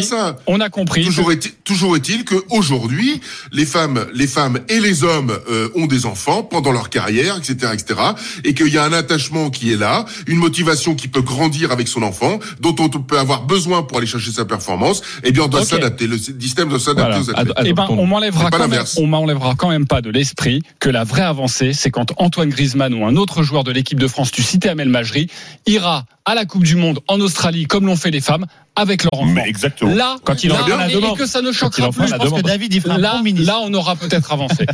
On 0.47 0.59
a 0.59 0.69
compris. 0.69 1.05
Toujours 1.63 1.95
est-il, 1.95 2.23
que 2.25 2.35
aujourd'hui, 2.49 3.21
les 3.51 3.65
femmes, 3.65 4.05
les 4.13 4.27
femmes 4.27 4.59
et 4.69 4.79
les 4.79 5.03
hommes 5.03 5.31
euh, 5.49 5.69
ont 5.75 5.85
des 5.87 6.05
enfants 6.05 6.43
pendant 6.43 6.71
leur 6.71 6.89
carrière, 6.89 7.37
etc., 7.37 7.71
etc., 7.73 7.99
et 8.43 8.53
qu'il 8.53 8.67
y 8.73 8.77
a 8.77 8.83
un 8.83 8.93
attachement 8.93 9.49
qui 9.49 9.71
est 9.73 9.77
là, 9.77 10.05
une 10.27 10.37
motivation 10.37 10.95
qui 10.95 11.07
peut 11.07 11.21
grandir 11.21 11.71
avec 11.71 11.87
son 11.87 12.03
enfant, 12.03 12.39
dont 12.59 12.75
on 12.79 12.89
peut 12.89 13.17
avoir 13.19 13.43
besoin 13.43 13.83
pour 13.83 13.97
aller 13.97 14.07
chercher 14.07 14.31
sa 14.31 14.45
performance. 14.45 15.01
Eh 15.23 15.31
bien, 15.31 15.43
on 15.43 15.47
doit 15.47 15.65
s'adapter. 15.65 16.07
Le 16.07 16.17
système 16.17 16.69
doit 16.69 16.79
s'adapter 16.79 17.19
Voilà. 17.21 17.25
aux 17.25 17.29
athlètes. 17.51 17.57
Eh 17.65 17.73
ben, 17.73 17.87
on 17.89 18.05
m'enlèvera 18.05 18.49
quand 18.51 18.67
même, 18.67 18.83
on 18.97 19.07
m'enlèvera 19.07 19.55
quand 19.55 19.69
même 19.69 19.87
pas 19.87 20.01
de 20.01 20.09
l'esprit 20.09 20.61
que 20.79 20.89
la 20.89 21.03
vraie 21.03 21.21
avancée, 21.23 21.73
c'est 21.73 21.89
quand 21.91 22.11
Antoine 22.17 22.44
Griezmann 22.49 22.93
ou 22.93 23.05
un 23.05 23.15
autre 23.15 23.43
joueur 23.43 23.63
de 23.63 23.71
l'équipe 23.71 23.99
de 23.99 24.07
France, 24.07 24.31
tu 24.31 24.41
citais 24.43 24.69
Amel 24.69 24.89
Majri, 24.89 25.27
ira 25.65 26.05
à 26.25 26.33
la 26.35 26.45
Coupe 26.45 26.63
du 26.63 26.75
Monde 26.75 26.99
en 27.07 27.19
Australie, 27.21 27.65
comme 27.65 27.85
l'ont 27.85 27.95
fait 27.95 28.11
les 28.11 28.21
femmes, 28.21 28.45
avec 28.75 29.03
leur 29.03 29.13
enfant. 29.13 29.25
Mais 29.31 29.43
exactement. 29.47 29.93
Là, 29.93 30.17
Quand 30.23 30.43
il 30.43 30.49
là, 30.49 30.63
en 30.63 30.67
la 30.77 30.89
et- 30.89 30.93
demande. 30.95 31.15
et 31.15 31.17
que 31.19 31.25
ça 31.27 31.41
ne 31.41 31.51
choquera 31.51 31.91
plus. 31.91 32.07
Je 32.07 32.11
la 32.11 32.17
pense 32.17 32.25
que 32.25 32.29
demande. 32.31 32.41
David, 32.45 32.73
il 32.73 32.81
fera 32.81 32.95
un 32.95 32.97
Là, 32.97 33.13
bon 33.17 33.23
ministre. 33.23 33.47
là, 33.53 33.59
on 33.63 33.73
aura 33.73 33.95
peut-être 33.95 34.31
avancé. 34.33 34.65